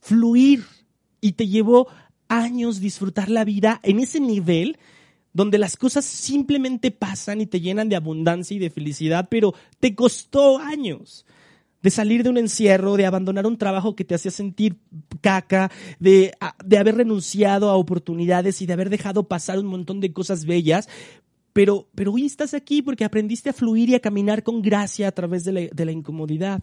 fluir 0.00 0.64
y 1.20 1.32
te 1.32 1.48
llevó 1.48 1.88
años 2.28 2.80
disfrutar 2.80 3.30
la 3.30 3.44
vida 3.44 3.80
en 3.82 4.00
ese 4.00 4.20
nivel 4.20 4.78
donde 5.36 5.58
las 5.58 5.76
cosas 5.76 6.06
simplemente 6.06 6.90
pasan 6.90 7.42
y 7.42 7.46
te 7.46 7.60
llenan 7.60 7.90
de 7.90 7.96
abundancia 7.96 8.56
y 8.56 8.58
de 8.58 8.70
felicidad, 8.70 9.28
pero 9.30 9.54
te 9.80 9.94
costó 9.94 10.58
años 10.58 11.26
de 11.82 11.90
salir 11.90 12.22
de 12.22 12.30
un 12.30 12.38
encierro, 12.38 12.96
de 12.96 13.04
abandonar 13.04 13.46
un 13.46 13.58
trabajo 13.58 13.94
que 13.94 14.04
te 14.06 14.14
hacía 14.14 14.30
sentir 14.30 14.76
caca, 15.20 15.70
de, 16.00 16.32
de 16.64 16.78
haber 16.78 16.96
renunciado 16.96 17.68
a 17.68 17.76
oportunidades 17.76 18.62
y 18.62 18.66
de 18.66 18.72
haber 18.72 18.88
dejado 18.88 19.28
pasar 19.28 19.58
un 19.58 19.66
montón 19.66 20.00
de 20.00 20.10
cosas 20.10 20.46
bellas, 20.46 20.88
pero, 21.52 21.86
pero 21.94 22.14
hoy 22.14 22.24
estás 22.24 22.54
aquí 22.54 22.80
porque 22.80 23.04
aprendiste 23.04 23.50
a 23.50 23.52
fluir 23.52 23.90
y 23.90 23.94
a 23.94 24.00
caminar 24.00 24.42
con 24.42 24.62
gracia 24.62 25.06
a 25.06 25.12
través 25.12 25.44
de 25.44 25.52
la, 25.52 25.60
de 25.70 25.84
la 25.84 25.92
incomodidad 25.92 26.62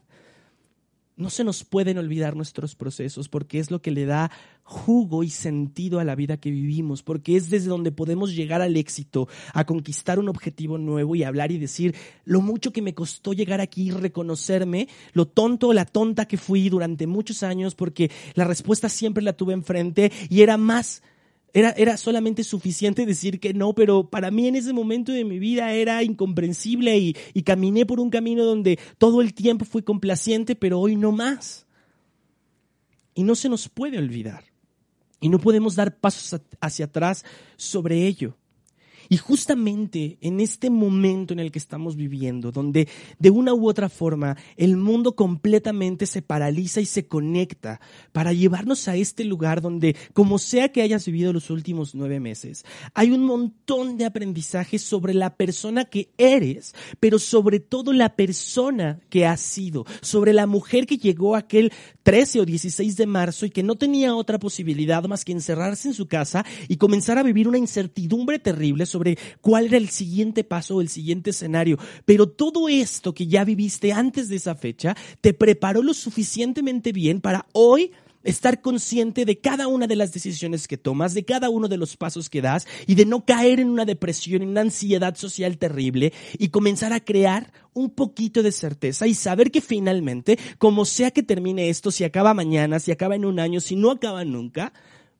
no 1.15 1.29
se 1.29 1.43
nos 1.43 1.63
pueden 1.63 1.97
olvidar 1.97 2.35
nuestros 2.35 2.75
procesos 2.75 3.29
porque 3.29 3.59
es 3.59 3.71
lo 3.71 3.81
que 3.81 3.91
le 3.91 4.05
da 4.05 4.31
jugo 4.63 5.23
y 5.23 5.29
sentido 5.29 5.99
a 5.99 6.03
la 6.03 6.15
vida 6.15 6.37
que 6.37 6.49
vivimos, 6.49 7.03
porque 7.03 7.35
es 7.35 7.49
desde 7.49 7.67
donde 7.67 7.91
podemos 7.91 8.33
llegar 8.35 8.61
al 8.61 8.77
éxito, 8.77 9.27
a 9.53 9.65
conquistar 9.65 10.19
un 10.19 10.29
objetivo 10.29 10.77
nuevo 10.77 11.15
y 11.15 11.23
hablar 11.23 11.51
y 11.51 11.57
decir 11.57 11.95
lo 12.25 12.41
mucho 12.41 12.71
que 12.71 12.81
me 12.81 12.95
costó 12.95 13.33
llegar 13.33 13.61
aquí 13.61 13.87
y 13.87 13.91
reconocerme, 13.91 14.87
lo 15.13 15.27
tonto 15.27 15.69
o 15.69 15.73
la 15.73 15.85
tonta 15.85 16.25
que 16.25 16.37
fui 16.37 16.69
durante 16.69 17.07
muchos 17.07 17.43
años 17.43 17.75
porque 17.75 18.09
la 18.35 18.45
respuesta 18.45 18.89
siempre 18.89 19.23
la 19.23 19.33
tuve 19.33 19.53
enfrente 19.53 20.11
y 20.29 20.41
era 20.41 20.57
más 20.57 21.03
era, 21.53 21.97
solamente 21.97 22.43
suficiente 22.43 23.05
decir 23.05 23.39
que 23.39 23.53
no, 23.53 23.73
pero 23.73 24.09
para 24.09 24.31
mí 24.31 24.47
en 24.47 24.55
ese 24.55 24.73
momento 24.73 25.11
de 25.11 25.23
mi 25.23 25.37
vida 25.37 25.71
era 25.73 26.01
incomprensible 26.03 26.97
y, 26.97 27.15
y 27.33 27.43
caminé 27.43 27.85
por 27.85 27.99
un 27.99 28.09
camino 28.09 28.43
donde 28.43 28.79
todo 28.97 29.21
el 29.21 29.35
tiempo 29.35 29.63
fui 29.63 29.83
complaciente, 29.83 30.55
pero 30.55 30.79
hoy 30.79 30.95
no 30.95 31.11
más. 31.11 31.67
Y 33.13 33.23
no 33.23 33.35
se 33.35 33.49
nos 33.49 33.69
puede 33.69 33.99
olvidar. 33.99 34.45
Y 35.19 35.29
no 35.29 35.39
podemos 35.39 35.75
dar 35.75 35.95
pasos 35.99 36.41
hacia 36.59 36.85
atrás 36.85 37.23
sobre 37.55 38.07
ello. 38.07 38.35
Y 39.09 39.17
justamente 39.17 40.17
en 40.21 40.39
este 40.39 40.69
momento 40.69 41.33
en 41.33 41.39
el 41.39 41.51
que 41.51 41.59
estamos 41.59 41.95
viviendo, 41.95 42.51
donde 42.51 42.87
de 43.19 43.29
una 43.29 43.53
u 43.53 43.67
otra 43.67 43.89
forma 43.89 44.37
el 44.57 44.77
mundo 44.77 45.15
completamente 45.15 46.05
se 46.05 46.21
paraliza 46.21 46.81
y 46.81 46.85
se 46.85 47.07
conecta 47.07 47.79
para 48.11 48.33
llevarnos 48.33 48.87
a 48.87 48.95
este 48.95 49.23
lugar 49.23 49.61
donde, 49.61 49.95
como 50.13 50.39
sea 50.39 50.71
que 50.71 50.81
hayas 50.81 51.05
vivido 51.05 51.33
los 51.33 51.49
últimos 51.49 51.95
nueve 51.95 52.19
meses, 52.19 52.65
hay 52.93 53.11
un 53.11 53.23
montón 53.23 53.97
de 53.97 54.05
aprendizaje 54.05 54.79
sobre 54.79 55.13
la 55.13 55.35
persona 55.35 55.85
que 55.85 56.09
eres, 56.17 56.73
pero 56.99 57.19
sobre 57.19 57.59
todo 57.59 57.93
la 57.93 58.15
persona 58.15 58.99
que 59.09 59.25
has 59.25 59.41
sido, 59.41 59.85
sobre 60.01 60.33
la 60.33 60.47
mujer 60.47 60.85
que 60.85 60.97
llegó 60.97 61.35
aquel 61.35 61.71
13 62.03 62.41
o 62.41 62.45
16 62.45 62.97
de 62.97 63.05
marzo 63.05 63.45
y 63.45 63.49
que 63.49 63.63
no 63.63 63.75
tenía 63.75 64.15
otra 64.15 64.39
posibilidad 64.39 65.03
más 65.05 65.25
que 65.25 65.31
encerrarse 65.31 65.87
en 65.87 65.93
su 65.93 66.07
casa 66.07 66.45
y 66.67 66.77
comenzar 66.77 67.17
a 67.17 67.23
vivir 67.23 67.47
una 67.47 67.57
incertidumbre 67.57 68.39
terrible 68.39 68.85
sobre 68.93 69.17
cuál 69.41 69.65
era 69.65 69.77
el 69.77 69.89
siguiente 69.89 70.43
paso 70.43 70.75
o 70.75 70.81
el 70.81 70.89
siguiente 70.89 71.31
escenario. 71.31 71.77
Pero 72.05 72.29
todo 72.29 72.69
esto 72.69 73.13
que 73.13 73.27
ya 73.27 73.43
viviste 73.43 73.91
antes 73.91 74.29
de 74.29 74.35
esa 74.37 74.55
fecha 74.55 74.95
te 75.19 75.33
preparó 75.33 75.81
lo 75.81 75.93
suficientemente 75.93 76.91
bien 76.91 77.19
para 77.19 77.47
hoy 77.53 77.91
estar 78.23 78.61
consciente 78.61 79.25
de 79.25 79.39
cada 79.39 79.67
una 79.67 79.87
de 79.87 79.95
las 79.95 80.13
decisiones 80.13 80.67
que 80.67 80.77
tomas, 80.77 81.13
de 81.13 81.25
cada 81.25 81.49
uno 81.49 81.67
de 81.67 81.77
los 81.77 81.97
pasos 81.97 82.29
que 82.29 82.41
das 82.41 82.65
y 82.87 82.95
de 82.95 83.05
no 83.05 83.25
caer 83.25 83.59
en 83.59 83.69
una 83.69 83.85
depresión, 83.85 84.41
en 84.41 84.49
una 84.49 84.61
ansiedad 84.61 85.15
social 85.15 85.57
terrible 85.57 86.13
y 86.37 86.49
comenzar 86.49 86.93
a 86.93 87.01
crear 87.01 87.51
un 87.73 87.89
poquito 87.89 88.43
de 88.43 88.51
certeza 88.51 89.07
y 89.07 89.13
saber 89.13 89.51
que 89.51 89.61
finalmente, 89.61 90.39
como 90.57 90.85
sea 90.85 91.11
que 91.11 91.23
termine 91.23 91.69
esto, 91.69 91.91
si 91.91 92.03
acaba 92.03 92.33
mañana, 92.33 92.79
si 92.79 92.91
acaba 92.91 93.15
en 93.15 93.25
un 93.25 93.39
año, 93.39 93.59
si 93.59 93.75
no 93.75 93.91
acaba 93.91 94.23
nunca, 94.23 94.71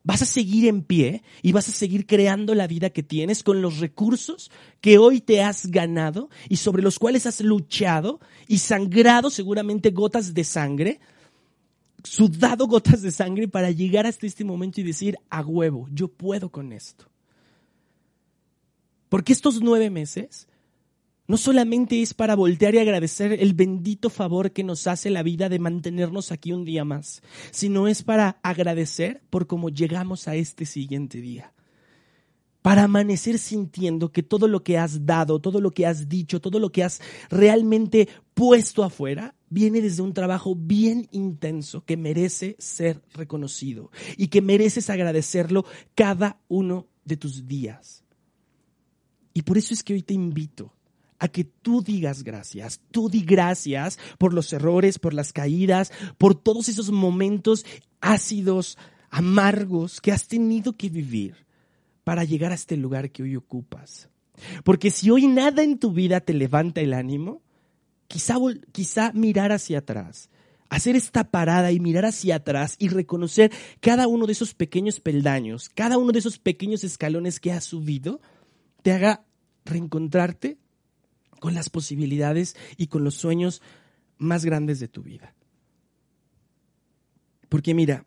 vas 0.04 0.22
a 0.22 0.26
seguir 0.26 0.68
en 0.68 0.82
pie 0.82 1.22
y 1.42 1.52
vas 1.52 1.68
a 1.68 1.72
seguir 1.72 2.06
creando 2.06 2.54
la 2.54 2.68
vida 2.68 2.90
que 2.90 3.02
tienes 3.02 3.42
con 3.42 3.60
los 3.62 3.78
recursos 3.80 4.50
que 4.80 4.98
hoy 4.98 5.20
te 5.20 5.42
has 5.42 5.66
ganado 5.66 6.28
y 6.48 6.56
sobre 6.56 6.82
los 6.82 6.98
cuales 6.98 7.26
has 7.26 7.40
luchado 7.40 8.20
y 8.46 8.58
sangrado 8.58 9.30
seguramente 9.30 9.90
gotas 9.90 10.34
de 10.34 10.44
sangre 10.44 11.00
sudado 12.04 12.66
gotas 12.66 13.02
de 13.02 13.10
sangre 13.10 13.48
para 13.48 13.70
llegar 13.70 14.06
hasta 14.06 14.26
este 14.26 14.44
momento 14.44 14.80
y 14.80 14.84
decir, 14.84 15.16
a 15.30 15.40
huevo, 15.40 15.88
yo 15.90 16.08
puedo 16.08 16.50
con 16.50 16.72
esto. 16.72 17.06
Porque 19.08 19.32
estos 19.32 19.60
nueve 19.60 19.90
meses 19.90 20.46
no 21.26 21.36
solamente 21.36 22.02
es 22.02 22.14
para 22.14 22.34
voltear 22.34 22.74
y 22.74 22.78
agradecer 22.78 23.32
el 23.32 23.54
bendito 23.54 24.10
favor 24.10 24.52
que 24.52 24.64
nos 24.64 24.86
hace 24.86 25.10
la 25.10 25.22
vida 25.22 25.48
de 25.48 25.58
mantenernos 25.58 26.32
aquí 26.32 26.52
un 26.52 26.64
día 26.64 26.84
más, 26.84 27.22
sino 27.50 27.88
es 27.88 28.02
para 28.02 28.38
agradecer 28.42 29.22
por 29.30 29.46
cómo 29.46 29.70
llegamos 29.70 30.28
a 30.28 30.36
este 30.36 30.66
siguiente 30.66 31.20
día 31.20 31.54
para 32.64 32.84
amanecer 32.84 33.38
sintiendo 33.38 34.10
que 34.10 34.22
todo 34.22 34.48
lo 34.48 34.64
que 34.64 34.78
has 34.78 35.04
dado, 35.04 35.38
todo 35.38 35.60
lo 35.60 35.72
que 35.72 35.84
has 35.84 36.08
dicho, 36.08 36.40
todo 36.40 36.58
lo 36.58 36.72
que 36.72 36.82
has 36.82 37.02
realmente 37.28 38.08
puesto 38.32 38.82
afuera, 38.82 39.34
viene 39.50 39.82
desde 39.82 40.00
un 40.00 40.14
trabajo 40.14 40.54
bien 40.56 41.06
intenso 41.10 41.84
que 41.84 41.98
merece 41.98 42.56
ser 42.58 43.02
reconocido 43.12 43.90
y 44.16 44.28
que 44.28 44.40
mereces 44.40 44.88
agradecerlo 44.88 45.66
cada 45.94 46.40
uno 46.48 46.88
de 47.04 47.18
tus 47.18 47.46
días. 47.46 48.02
Y 49.34 49.42
por 49.42 49.58
eso 49.58 49.74
es 49.74 49.84
que 49.84 49.92
hoy 49.92 50.02
te 50.02 50.14
invito 50.14 50.72
a 51.24 51.28
que 51.28 51.44
tú 51.44 51.82
digas 51.82 52.22
gracias, 52.22 52.80
tú 52.90 53.08
di 53.08 53.22
gracias 53.22 53.98
por 54.18 54.34
los 54.34 54.52
errores, 54.52 54.98
por 54.98 55.14
las 55.14 55.32
caídas, 55.32 55.90
por 56.18 56.34
todos 56.34 56.68
esos 56.68 56.90
momentos 56.90 57.64
ácidos, 58.02 58.76
amargos 59.08 60.02
que 60.02 60.12
has 60.12 60.28
tenido 60.28 60.76
que 60.76 60.90
vivir 60.90 61.46
para 62.04 62.24
llegar 62.24 62.52
a 62.52 62.56
este 62.56 62.76
lugar 62.76 63.10
que 63.10 63.22
hoy 63.22 63.36
ocupas. 63.36 64.10
Porque 64.64 64.90
si 64.90 65.08
hoy 65.10 65.26
nada 65.26 65.62
en 65.62 65.78
tu 65.78 65.92
vida 65.92 66.20
te 66.20 66.34
levanta 66.34 66.82
el 66.82 66.92
ánimo, 66.92 67.40
quizá, 68.06 68.36
quizá 68.72 69.10
mirar 69.14 69.50
hacia 69.50 69.78
atrás, 69.78 70.28
hacer 70.68 70.94
esta 70.94 71.24
parada 71.24 71.72
y 71.72 71.80
mirar 71.80 72.04
hacia 72.04 72.36
atrás 72.36 72.76
y 72.78 72.88
reconocer 72.88 73.50
cada 73.80 74.08
uno 74.08 74.26
de 74.26 74.32
esos 74.32 74.52
pequeños 74.52 75.00
peldaños, 75.00 75.70
cada 75.70 75.96
uno 75.96 76.12
de 76.12 76.18
esos 76.18 76.38
pequeños 76.38 76.84
escalones 76.84 77.40
que 77.40 77.50
has 77.52 77.64
subido, 77.64 78.20
te 78.82 78.92
haga 78.92 79.24
reencontrarte 79.64 80.58
con 81.44 81.52
las 81.52 81.68
posibilidades 81.68 82.56
y 82.78 82.86
con 82.86 83.04
los 83.04 83.16
sueños 83.16 83.60
más 84.16 84.46
grandes 84.46 84.80
de 84.80 84.88
tu 84.88 85.02
vida. 85.02 85.34
Porque 87.50 87.74
mira, 87.74 88.06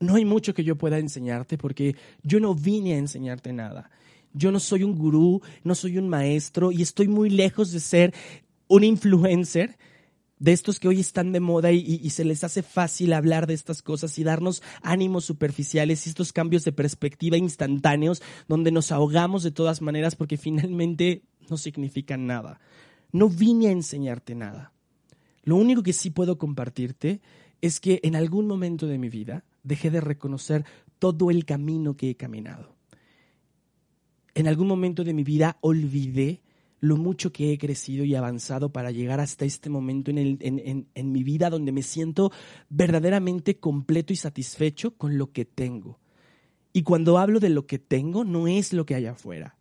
no 0.00 0.16
hay 0.16 0.26
mucho 0.26 0.52
que 0.52 0.64
yo 0.64 0.76
pueda 0.76 0.98
enseñarte 0.98 1.56
porque 1.56 1.96
yo 2.22 2.40
no 2.40 2.54
vine 2.54 2.92
a 2.92 2.98
enseñarte 2.98 3.54
nada. 3.54 3.90
Yo 4.34 4.52
no 4.52 4.60
soy 4.60 4.82
un 4.82 4.98
gurú, 4.98 5.40
no 5.62 5.74
soy 5.74 5.96
un 5.96 6.10
maestro 6.10 6.72
y 6.72 6.82
estoy 6.82 7.08
muy 7.08 7.30
lejos 7.30 7.72
de 7.72 7.80
ser 7.80 8.12
un 8.68 8.84
influencer 8.84 9.78
de 10.38 10.52
estos 10.52 10.78
que 10.78 10.88
hoy 10.88 11.00
están 11.00 11.32
de 11.32 11.40
moda 11.40 11.72
y, 11.72 12.10
se 12.10 12.22
les 12.22 12.44
hace 12.44 12.62
fácil 12.62 13.14
hablar 13.14 13.46
de 13.46 13.54
estas 13.54 13.80
cosas 13.80 14.18
y 14.18 14.24
darnos 14.24 14.62
ánimos 14.82 15.24
superficiales 15.24 16.06
y 16.06 16.10
estos 16.10 16.34
cambios 16.34 16.64
de 16.64 16.72
perspectiva 16.72 17.38
instantáneos 17.38 18.20
donde 18.46 18.70
nos 18.70 18.92
ahogamos 18.92 19.42
de 19.42 19.52
todas 19.52 19.80
maneras 19.80 20.16
porque 20.16 20.36
finalmente 20.36 21.22
no 21.50 21.56
significan 21.56 22.26
nada. 22.26 22.60
No 23.12 23.28
vine 23.28 23.68
a 23.68 23.72
enseñarte 23.72 24.34
nada. 24.34 24.72
Lo 25.44 25.56
único 25.56 25.82
que 25.82 25.92
sí 25.92 26.10
puedo 26.10 26.38
compartirte 26.38 27.20
es 27.60 27.80
que 27.80 28.00
en 28.02 28.16
algún 28.16 28.46
momento 28.46 28.86
de 28.86 28.98
mi 28.98 29.08
vida 29.08 29.44
dejé 29.62 29.90
de 29.90 30.00
reconocer 30.00 30.64
todo 30.98 31.30
el 31.30 31.44
camino 31.44 31.96
que 31.96 32.10
he 32.10 32.14
caminado. 32.14 32.74
En 34.34 34.48
algún 34.48 34.66
momento 34.66 35.04
de 35.04 35.14
mi 35.14 35.22
vida 35.22 35.58
olvidé 35.60 36.42
lo 36.80 36.96
mucho 36.96 37.32
que 37.32 37.52
he 37.52 37.58
crecido 37.58 38.04
y 38.04 38.14
avanzado 38.14 38.70
para 38.70 38.90
llegar 38.90 39.18
hasta 39.20 39.46
este 39.46 39.70
momento 39.70 40.10
en, 40.10 40.38
en, 40.40 41.12
mi 41.12 41.22
vida 41.22 41.48
donde 41.48 41.72
me 41.72 41.82
siento 41.82 42.30
verdaderamente 42.68 43.58
completo 43.58 44.12
y 44.12 44.16
satisfecho 44.16 44.94
con 44.96 45.16
lo 45.16 45.32
que 45.32 45.46
tengo. 45.46 45.98
Y 46.74 46.82
cuando 46.82 47.16
hablo 47.18 47.40
de 47.40 47.48
lo 47.48 47.66
que 47.66 47.78
tengo, 47.78 48.24
no 48.24 48.48
es 48.48 48.74
lo 48.74 48.84
que 48.84 48.96
hay 48.96 49.06
afuera, 49.06 49.56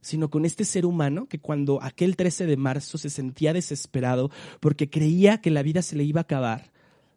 sino 0.00 0.30
con 0.30 0.44
este 0.44 0.64
ser 0.64 0.86
humano 0.86 1.26
que 1.26 1.38
cuando 1.38 1.82
aquel 1.82 2.16
13 2.16 2.46
de 2.46 2.56
marzo 2.56 2.98
se 2.98 3.10
sentía 3.10 3.52
desesperado 3.52 4.30
porque 4.60 4.88
creía 4.90 5.40
que 5.40 5.50
la 5.50 5.62
vida 5.62 5.82
se 5.82 5.96
le 5.96 6.04
iba 6.04 6.20
a 6.20 6.22
acabar, 6.22 6.70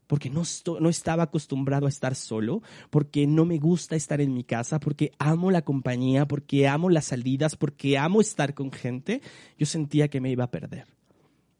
porque 0.07 0.29
no, 0.29 0.43
no, 0.79 0.89
estaba 0.89 1.23
acostumbrado 1.23 1.85
a 1.85 1.89
estar 1.89 2.15
solo, 2.15 2.61
porque 2.89 3.27
no 3.27 3.45
me 3.45 3.59
gusta 3.59 3.95
estar 3.95 4.19
en 4.19 4.33
mi 4.33 4.43
casa, 4.43 4.79
porque 4.79 5.11
amo 5.19 5.51
la 5.51 5.61
compañía, 5.61 6.27
porque 6.27 6.67
amo 6.67 6.89
las 6.89 7.05
salidas, 7.05 7.55
porque 7.55 7.97
amo 7.97 8.19
estar 8.19 8.53
con 8.53 8.71
gente, 8.71 9.21
yo 9.57 9.65
sentía 9.65 10.09
que 10.09 10.19
me 10.19 10.31
iba 10.31 10.43
a 10.43 10.51
perder. 10.51 10.87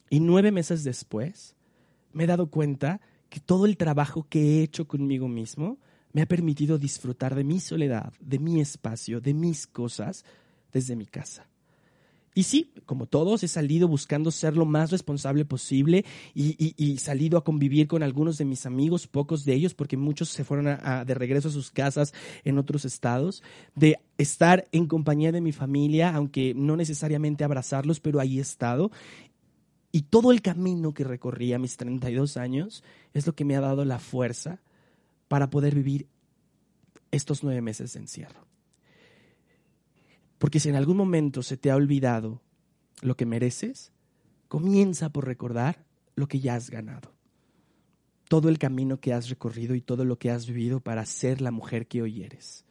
Y 0.10 0.20
nueve 0.20 0.52
meses 0.52 0.84
después 0.84 1.56
me 2.12 2.26
he 2.26 2.28
dado 2.28 2.48
cuenta 2.48 3.00
que 3.30 3.40
todo 3.40 3.66
el 3.66 3.78
trabajo 3.78 4.28
que 4.28 4.42
he 4.42 4.64
hecho 4.64 4.86
conmigo 4.86 5.30
mismo 5.30 5.78
me 6.12 6.22
ha 6.22 6.26
permitido 6.26 6.78
disfrutar 6.78 7.36
de 7.36 7.46
mi 7.46 7.62
soledad, 7.62 8.12
de 8.20 8.38
mi 8.38 8.60
espacio, 8.60 9.22
de 9.22 9.34
mis 9.34 9.66
cosas 9.66 10.26
desde 10.72 10.96
mi 10.96 11.06
casa. 11.06 11.48
Y 12.34 12.44
sí, 12.44 12.72
como 12.86 13.08
todos, 13.08 13.44
he 13.44 13.48
salido 13.50 13.90
buscando 13.90 14.32
ser 14.32 14.56
lo 14.56 14.66
más 14.66 14.90
responsable 14.90 15.44
posible 15.44 16.06
y, 16.34 16.98
salido 16.98 17.38
a 17.38 17.44
convivir 17.44 17.88
con 17.88 18.04
algunos 18.04 18.38
de 18.38 18.46
mis 18.46 18.66
amigos, 18.66 19.08
pocos 19.08 19.44
de 19.44 19.54
ellos, 19.54 19.74
porque 19.74 19.98
muchos 19.98 20.30
se 20.30 20.46
fueron 20.46 20.78
de 21.06 21.14
regreso 21.14 21.50
a 21.50 21.52
sus 21.52 21.72
casas 21.72 22.14
en 22.46 22.58
otros 22.58 22.86
estados, 22.86 23.44
de 23.76 24.00
estar 24.18 24.66
en 24.72 24.88
compañía 24.88 25.34
de 25.34 25.42
mi 25.42 25.52
familia, 25.52 26.16
aunque 26.16 26.54
no 26.56 26.78
necesariamente 26.78 27.44
abrazarlos, 27.44 28.00
pero 28.00 28.22
ahí 28.22 28.38
he 28.38 28.42
estado. 28.42 28.92
Y 29.92 30.04
todo 30.04 30.32
el 30.32 30.42
camino 30.42 30.94
que 30.94 31.04
recorrí 31.04 31.52
a 31.52 31.60
mis 31.60 31.76
32 31.76 32.38
años 32.38 32.82
es 33.14 33.28
lo 33.28 33.36
que 33.36 33.44
me 33.44 33.58
ha 33.58 33.62
dado 33.62 33.84
la 33.84 34.00
fuerza 34.00 34.62
para 35.28 35.50
poder 35.50 35.76
vivir 35.76 36.08
estos 37.12 37.44
nueve 37.44 37.62
meses 37.62 37.92
de 37.92 38.00
encierro. 38.00 38.51
Porque 40.42 40.60
si 40.60 40.70
en 40.70 40.76
algún 40.76 40.98
momento 40.98 41.44
se 41.44 41.56
te 41.56 41.70
ha 41.70 41.76
olvidado 41.76 42.42
lo 43.04 43.16
que 43.16 43.28
mereces, 43.28 43.92
comienza 44.48 45.12
por 45.12 45.28
recordar 45.28 45.86
lo 46.16 46.28
que 46.28 46.40
ya 46.40 46.56
has 46.56 46.72
ganado. 46.72 47.14
Todo 48.28 48.50
el 48.50 48.58
camino 48.58 49.00
que 49.00 49.14
has 49.14 49.30
recorrido 49.30 49.76
y 49.76 49.82
todo 49.82 50.04
lo 50.04 50.18
que 50.18 50.32
has 50.32 50.48
vivido 50.48 50.80
para 50.80 51.06
ser 51.06 51.42
la 51.42 51.52
mujer 51.52 51.86
que 51.86 52.02
hoy 52.02 52.24
eres. 52.24 52.66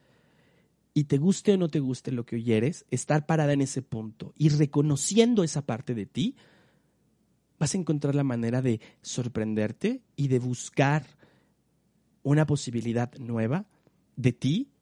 Y 0.94 1.04
te 1.04 1.18
guste 1.18 1.52
o 1.52 1.58
no 1.58 1.68
te 1.68 1.78
guste 1.78 2.10
lo 2.10 2.26
que 2.26 2.34
hoy 2.34 2.52
eres, 2.54 2.86
estar 2.90 3.24
parada 3.24 3.52
en 3.52 3.60
ese 3.60 3.82
punto 3.82 4.34
y 4.36 4.48
reconociendo 4.48 5.44
esa 5.44 5.64
parte 5.64 5.94
de 5.94 6.06
ti, 6.06 6.34
vas 7.60 7.72
a 7.76 7.78
encontrar 7.78 8.16
la 8.16 8.24
manera 8.24 8.62
de 8.62 8.80
sorprenderte 9.00 10.02
y 10.16 10.26
de 10.26 10.40
buscar 10.40 11.06
una 12.24 12.46
posibilidad 12.46 13.14
nueva 13.18 13.68
de 14.16 14.32
ti 14.32 14.72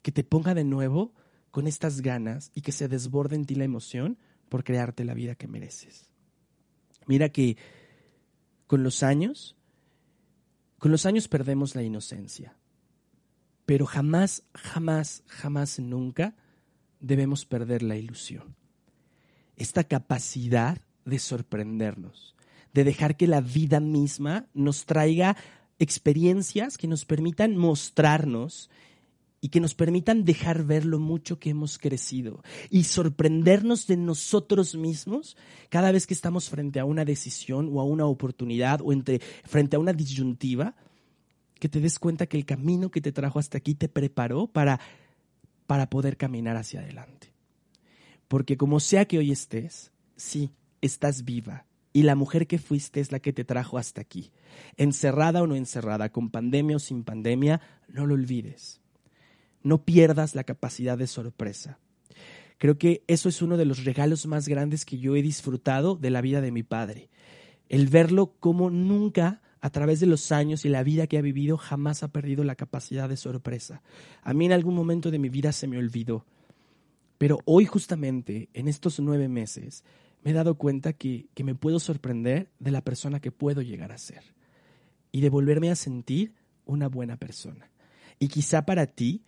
que 0.00 0.12
te 0.12 0.24
ponga 0.24 0.54
de 0.54 0.64
nuevo 0.64 1.12
con 1.52 1.68
estas 1.68 2.00
ganas 2.00 2.50
y 2.54 2.62
que 2.62 2.72
se 2.72 2.88
desborde 2.88 3.36
en 3.36 3.44
ti 3.44 3.54
la 3.54 3.64
emoción 3.64 4.18
por 4.48 4.64
crearte 4.64 5.04
la 5.04 5.14
vida 5.14 5.36
que 5.36 5.46
mereces. 5.46 6.10
Mira 7.06 7.28
que 7.28 7.56
con 8.66 8.82
los 8.82 9.02
años, 9.02 9.54
con 10.78 10.90
los 10.90 11.06
años 11.06 11.28
perdemos 11.28 11.74
la 11.76 11.82
inocencia, 11.82 12.56
pero 13.66 13.86
jamás, 13.86 14.44
jamás, 14.54 15.22
jamás, 15.26 15.78
nunca 15.78 16.34
debemos 17.00 17.44
perder 17.44 17.82
la 17.82 17.96
ilusión. 17.96 18.56
Esta 19.56 19.84
capacidad 19.84 20.80
de 21.04 21.18
sorprendernos, 21.18 22.34
de 22.72 22.84
dejar 22.84 23.16
que 23.16 23.26
la 23.26 23.42
vida 23.42 23.78
misma 23.78 24.46
nos 24.54 24.86
traiga 24.86 25.36
experiencias 25.78 26.78
que 26.78 26.88
nos 26.88 27.04
permitan 27.04 27.56
mostrarnos 27.56 28.70
y 29.44 29.48
que 29.48 29.60
nos 29.60 29.74
permitan 29.74 30.24
dejar 30.24 30.62
ver 30.62 30.84
lo 30.86 31.00
mucho 31.00 31.40
que 31.40 31.50
hemos 31.50 31.76
crecido 31.76 32.44
y 32.70 32.84
sorprendernos 32.84 33.88
de 33.88 33.96
nosotros 33.96 34.76
mismos 34.76 35.36
cada 35.68 35.90
vez 35.90 36.06
que 36.06 36.14
estamos 36.14 36.48
frente 36.48 36.78
a 36.78 36.84
una 36.84 37.04
decisión 37.04 37.68
o 37.72 37.80
a 37.80 37.84
una 37.84 38.06
oportunidad 38.06 38.80
o 38.82 38.92
entre, 38.92 39.18
frente 39.18 39.74
a 39.74 39.80
una 39.80 39.92
disyuntiva, 39.92 40.76
que 41.58 41.68
te 41.68 41.80
des 41.80 41.98
cuenta 41.98 42.26
que 42.26 42.36
el 42.36 42.46
camino 42.46 42.92
que 42.92 43.00
te 43.00 43.10
trajo 43.10 43.40
hasta 43.40 43.58
aquí 43.58 43.74
te 43.74 43.88
preparó 43.88 44.46
para, 44.46 44.78
para 45.66 45.90
poder 45.90 46.16
caminar 46.16 46.56
hacia 46.56 46.78
adelante. 46.78 47.32
Porque 48.28 48.56
como 48.56 48.78
sea 48.78 49.06
que 49.06 49.18
hoy 49.18 49.32
estés, 49.32 49.90
sí, 50.16 50.52
estás 50.80 51.24
viva. 51.24 51.66
Y 51.92 52.04
la 52.04 52.14
mujer 52.14 52.46
que 52.46 52.58
fuiste 52.58 53.00
es 53.00 53.10
la 53.10 53.18
que 53.18 53.32
te 53.32 53.44
trajo 53.44 53.76
hasta 53.76 54.00
aquí. 54.00 54.30
Encerrada 54.76 55.42
o 55.42 55.48
no 55.48 55.56
encerrada, 55.56 56.10
con 56.10 56.30
pandemia 56.30 56.76
o 56.76 56.78
sin 56.78 57.02
pandemia, 57.02 57.60
no 57.88 58.06
lo 58.06 58.14
olvides 58.14 58.81
no 59.62 59.84
pierdas 59.84 60.34
la 60.34 60.44
capacidad 60.44 60.98
de 60.98 61.06
sorpresa. 61.06 61.78
Creo 62.58 62.78
que 62.78 63.02
eso 63.08 63.28
es 63.28 63.42
uno 63.42 63.56
de 63.56 63.64
los 63.64 63.84
regalos 63.84 64.26
más 64.26 64.46
grandes 64.46 64.84
que 64.84 64.98
yo 64.98 65.16
he 65.16 65.22
disfrutado 65.22 65.96
de 65.96 66.10
la 66.10 66.20
vida 66.20 66.40
de 66.40 66.52
mi 66.52 66.62
padre. 66.62 67.10
El 67.68 67.88
verlo 67.88 68.34
como 68.38 68.70
nunca 68.70 69.42
a 69.60 69.70
través 69.70 70.00
de 70.00 70.06
los 70.06 70.30
años 70.32 70.64
y 70.64 70.68
la 70.68 70.82
vida 70.82 71.06
que 71.06 71.18
ha 71.18 71.22
vivido 71.22 71.56
jamás 71.56 72.02
ha 72.02 72.08
perdido 72.08 72.44
la 72.44 72.56
capacidad 72.56 73.08
de 73.08 73.16
sorpresa. 73.16 73.82
A 74.22 74.34
mí 74.34 74.46
en 74.46 74.52
algún 74.52 74.74
momento 74.74 75.10
de 75.10 75.18
mi 75.18 75.28
vida 75.28 75.52
se 75.52 75.66
me 75.66 75.78
olvidó. 75.78 76.26
Pero 77.18 77.38
hoy 77.44 77.66
justamente, 77.66 78.48
en 78.54 78.66
estos 78.66 78.98
nueve 78.98 79.28
meses, 79.28 79.84
me 80.22 80.32
he 80.32 80.34
dado 80.34 80.56
cuenta 80.56 80.92
que, 80.92 81.26
que 81.34 81.44
me 81.44 81.54
puedo 81.54 81.78
sorprender 81.78 82.50
de 82.58 82.72
la 82.72 82.82
persona 82.82 83.20
que 83.20 83.30
puedo 83.30 83.62
llegar 83.62 83.92
a 83.92 83.98
ser 83.98 84.22
y 85.12 85.20
de 85.20 85.30
volverme 85.30 85.70
a 85.70 85.76
sentir 85.76 86.34
una 86.64 86.88
buena 86.88 87.16
persona. 87.16 87.70
Y 88.18 88.28
quizá 88.28 88.64
para 88.64 88.86
ti 88.86 89.22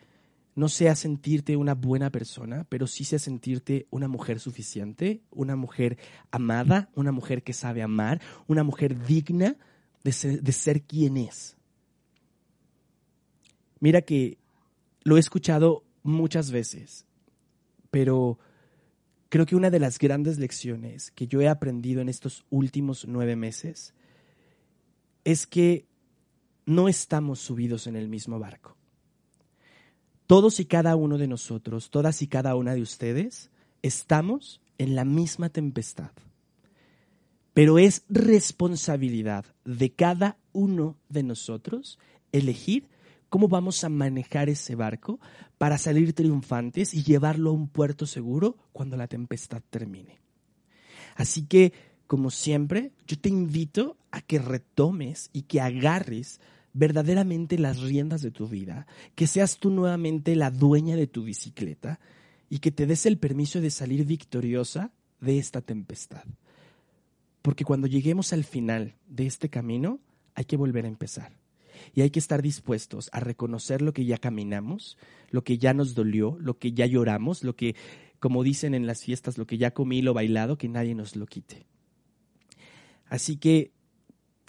no 0.54 0.68
sea 0.68 0.94
sentirte 0.94 1.56
una 1.56 1.74
buena 1.74 2.10
persona, 2.10 2.64
pero 2.68 2.86
sí 2.86 3.04
sea 3.04 3.18
sentirte 3.18 3.86
una 3.90 4.08
mujer 4.08 4.38
suficiente, 4.38 5.22
una 5.30 5.56
mujer 5.56 5.98
amada, 6.30 6.90
una 6.94 7.12
mujer 7.12 7.42
que 7.42 7.52
sabe 7.52 7.82
amar, 7.82 8.20
una 8.46 8.62
mujer 8.62 9.04
digna 9.04 9.56
de 10.04 10.12
ser, 10.12 10.42
de 10.42 10.52
ser 10.52 10.82
quien 10.82 11.16
es. 11.16 11.56
Mira 13.80 14.02
que 14.02 14.38
lo 15.02 15.16
he 15.16 15.20
escuchado 15.20 15.84
muchas 16.02 16.50
veces, 16.50 17.06
pero 17.90 18.38
creo 19.28 19.46
que 19.46 19.56
una 19.56 19.70
de 19.70 19.80
las 19.80 19.98
grandes 19.98 20.38
lecciones 20.38 21.10
que 21.10 21.26
yo 21.26 21.40
he 21.40 21.48
aprendido 21.48 22.00
en 22.00 22.08
estos 22.08 22.44
últimos 22.50 23.06
nueve 23.08 23.34
meses 23.34 23.92
es 25.24 25.46
que 25.46 25.88
no 26.64 26.88
estamos 26.88 27.40
subidos 27.40 27.86
en 27.86 27.96
el 27.96 28.08
mismo 28.08 28.38
barco 28.38 28.76
todos 30.26 30.60
y 30.60 30.64
cada 30.64 30.96
uno 30.96 31.18
de 31.18 31.28
nosotros, 31.28 31.90
todas 31.90 32.22
y 32.22 32.26
cada 32.26 32.54
una 32.56 32.74
de 32.74 32.82
ustedes, 32.82 33.50
estamos 33.82 34.60
en 34.78 34.94
la 34.94 35.04
misma 35.04 35.50
tempestad. 35.50 36.10
Pero 37.52 37.78
es 37.78 38.04
responsabilidad 38.08 39.44
de 39.64 39.92
cada 39.92 40.38
uno 40.52 40.96
de 41.08 41.22
nosotros 41.22 41.98
elegir 42.32 42.88
cómo 43.28 43.48
vamos 43.48 43.84
a 43.84 43.88
manejar 43.88 44.48
ese 44.48 44.74
barco 44.74 45.20
para 45.58 45.78
salir 45.78 46.12
triunfantes 46.12 46.94
y 46.94 47.02
llevarlo 47.02 47.50
a 47.50 47.54
un 47.54 47.68
puerto 47.68 48.06
seguro 48.06 48.56
cuando 48.72 48.96
la 48.96 49.08
tempestad 49.08 49.62
termine. 49.70 50.20
Así 51.16 51.46
que, 51.46 51.72
como 52.06 52.30
siempre, 52.30 52.92
yo 53.06 53.18
te 53.18 53.28
invito 53.28 53.96
a 54.10 54.20
que 54.20 54.38
retomes 54.38 55.30
y 55.32 55.42
que 55.42 55.60
agarres 55.60 56.40
verdaderamente 56.74 57.56
las 57.58 57.80
riendas 57.80 58.20
de 58.20 58.32
tu 58.32 58.48
vida, 58.48 58.86
que 59.14 59.26
seas 59.26 59.58
tú 59.58 59.70
nuevamente 59.70 60.36
la 60.36 60.50
dueña 60.50 60.96
de 60.96 61.06
tu 61.06 61.24
bicicleta 61.24 62.00
y 62.50 62.58
que 62.58 62.72
te 62.72 62.86
des 62.86 63.06
el 63.06 63.16
permiso 63.16 63.60
de 63.60 63.70
salir 63.70 64.04
victoriosa 64.04 64.92
de 65.20 65.38
esta 65.38 65.62
tempestad. 65.62 66.24
Porque 67.40 67.64
cuando 67.64 67.86
lleguemos 67.86 68.32
al 68.32 68.44
final 68.44 68.96
de 69.06 69.26
este 69.26 69.48
camino, 69.48 70.00
hay 70.34 70.44
que 70.44 70.56
volver 70.56 70.84
a 70.84 70.88
empezar. 70.88 71.32
Y 71.94 72.00
hay 72.00 72.10
que 72.10 72.18
estar 72.18 72.42
dispuestos 72.42 73.08
a 73.12 73.20
reconocer 73.20 73.82
lo 73.82 73.92
que 73.92 74.04
ya 74.04 74.18
caminamos, 74.18 74.96
lo 75.30 75.44
que 75.44 75.58
ya 75.58 75.74
nos 75.74 75.94
dolió, 75.94 76.36
lo 76.40 76.58
que 76.58 76.72
ya 76.72 76.86
lloramos, 76.86 77.44
lo 77.44 77.54
que, 77.54 77.76
como 78.18 78.42
dicen 78.42 78.74
en 78.74 78.86
las 78.86 79.02
fiestas, 79.04 79.38
lo 79.38 79.46
que 79.46 79.58
ya 79.58 79.72
comí, 79.72 80.02
lo 80.02 80.14
bailado, 80.14 80.56
que 80.56 80.68
nadie 80.68 80.94
nos 80.94 81.16
lo 81.16 81.26
quite. 81.26 81.66
Así 83.06 83.36
que 83.36 83.73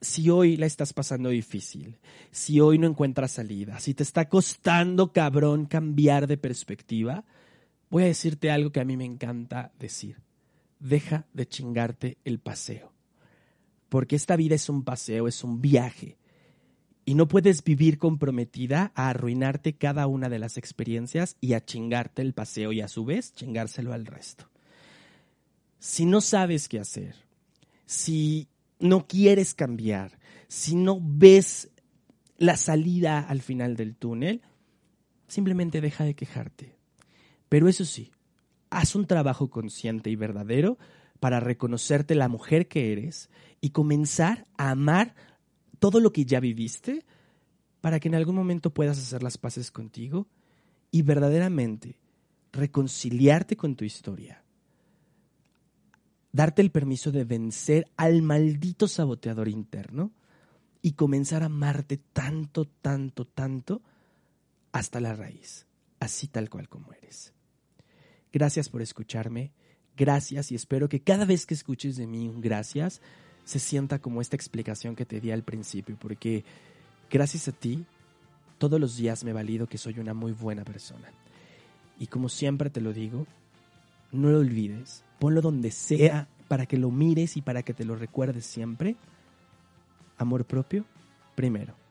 si 0.05 0.29
hoy 0.29 0.55
la 0.55 0.65
estás 0.65 0.93
pasando 0.93 1.29
difícil, 1.29 1.97
si 2.31 2.61
hoy 2.61 2.77
no 2.77 2.87
encuentras 2.87 3.31
salida, 3.31 3.79
si 3.79 3.93
te 3.93 4.03
está 4.03 4.29
costando 4.29 5.11
cabrón 5.11 5.65
cambiar 5.65 6.27
de 6.27 6.37
perspectiva, 6.37 7.25
voy 7.89 8.03
a 8.03 8.07
decirte 8.07 8.51
algo 8.51 8.71
que 8.71 8.79
a 8.79 8.85
mí 8.85 8.95
me 8.95 9.05
encanta 9.05 9.73
decir. 9.79 10.17
deja 10.79 11.25
de 11.33 11.47
chingarte 11.47 12.17
el 12.25 12.39
paseo. 12.39 12.93
Porque 13.89 14.15
esta 14.15 14.35
vida 14.35 14.55
es 14.55 14.69
un 14.69 14.83
paseo, 14.83 15.27
es 15.27 15.43
un 15.43 15.61
viaje. 15.61 16.17
Y 17.05 17.15
no 17.15 17.27
puedes 17.27 17.63
vivir 17.63 17.97
comprometida 17.97 18.91
a 18.93 19.09
arruinarte 19.09 19.73
cada 19.73 20.05
una 20.05 20.27
de 20.29 20.37
las 20.37 20.57
experiencias 20.57 21.37
y 21.39 21.53
a 21.53 21.63
chingarte 21.63 22.21
el 22.21 22.33
paseo 22.33 22.71
y 22.71 22.81
a 22.81 22.87
su 22.87 23.05
vez 23.05 23.33
chingárselo 23.33 23.93
al 23.93 24.05
resto. 24.05 24.49
Si 25.79 26.05
no 26.05 26.19
sabes 26.19 26.67
qué 26.67 26.79
hacer, 26.79 27.15
si 27.85 28.49
no 28.85 29.07
quieres 29.07 29.53
cambiar, 29.53 30.19
si 30.47 30.75
no 30.75 30.99
ves 31.01 31.71
la 32.37 32.57
salida 32.57 33.19
al 33.19 33.41
final 33.41 33.75
del 33.75 33.95
túnel, 33.95 34.41
simplemente 35.27 35.81
deja 35.81 36.03
de 36.03 36.15
quejarte. 36.15 36.77
Pero 37.49 37.67
eso 37.67 37.85
sí, 37.85 38.11
haz 38.69 38.95
un 38.95 39.05
trabajo 39.07 39.49
consciente 39.49 40.09
y 40.09 40.15
verdadero 40.15 40.77
para 41.19 41.39
reconocerte 41.39 42.15
la 42.15 42.27
mujer 42.27 42.67
que 42.67 42.91
eres 42.91 43.29
y 43.61 43.71
comenzar 43.71 44.45
a 44.57 44.71
amar 44.71 45.15
todo 45.79 45.99
lo 45.99 46.11
que 46.11 46.25
ya 46.25 46.39
viviste 46.39 47.05
para 47.81 47.99
que 47.99 48.07
en 48.07 48.15
algún 48.15 48.35
momento 48.35 48.73
puedas 48.73 48.97
hacer 48.97 49.23
las 49.23 49.37
paces 49.37 49.71
contigo 49.71 50.27
y 50.91 51.01
verdaderamente 51.01 51.99
reconciliarte 52.51 53.57
con 53.57 53.75
tu 53.75 53.85
historia. 53.85 54.44
Darte 56.35 56.61
el 56.61 56.69
permiso 56.69 57.13
de 57.13 57.23
vencer 57.23 57.87
al 57.95 58.21
maldito 58.21 58.89
saboteador 58.89 59.47
interno 59.47 60.11
y 60.81 60.91
comenzar 60.91 61.43
a 61.43 61.45
amarte 61.45 61.95
tanto, 61.95 62.65
tanto, 62.65 63.23
tanto 63.23 63.81
hasta 64.73 64.99
la 64.99 65.15
raíz, 65.15 65.65
así 66.01 66.27
tal 66.27 66.49
cual 66.49 66.67
como 66.67 66.91
eres. 66.91 67.31
Gracias 68.33 68.67
por 68.67 68.81
escucharme, 68.81 69.53
gracias 69.95 70.51
y 70.51 70.55
espero 70.55 70.89
que 70.89 70.99
cada 70.99 71.23
vez 71.23 71.45
que 71.45 71.53
escuches 71.53 71.95
de 71.95 72.05
mí 72.05 72.27
un 72.27 72.41
gracias 72.41 72.99
se 73.45 73.59
sienta 73.59 73.99
como 73.99 74.19
esta 74.19 74.35
explicación 74.35 74.97
que 74.97 75.05
te 75.05 75.21
di 75.21 75.31
al 75.31 75.43
principio, 75.43 75.95
porque 75.97 76.43
gracias 77.09 77.47
a 77.47 77.53
ti 77.53 77.85
todos 78.57 78.77
los 78.77 78.97
días 78.97 79.23
me 79.23 79.31
valido 79.31 79.67
que 79.67 79.77
soy 79.77 79.99
una 79.99 80.13
muy 80.13 80.33
buena 80.33 80.65
persona. 80.65 81.13
Y 81.97 82.07
como 82.07 82.27
siempre 82.27 82.69
te 82.69 82.81
lo 82.81 82.91
digo, 82.91 83.25
no 84.11 84.31
lo 84.31 84.39
olvides, 84.39 85.04
ponlo 85.19 85.41
donde 85.41 85.71
sea 85.71 86.27
para 86.47 86.65
que 86.65 86.77
lo 86.77 86.91
mires 86.91 87.37
y 87.37 87.41
para 87.41 87.63
que 87.63 87.73
te 87.73 87.85
lo 87.85 87.95
recuerdes 87.95 88.45
siempre. 88.45 88.95
Amor 90.17 90.45
propio, 90.45 90.85
primero. 91.35 91.84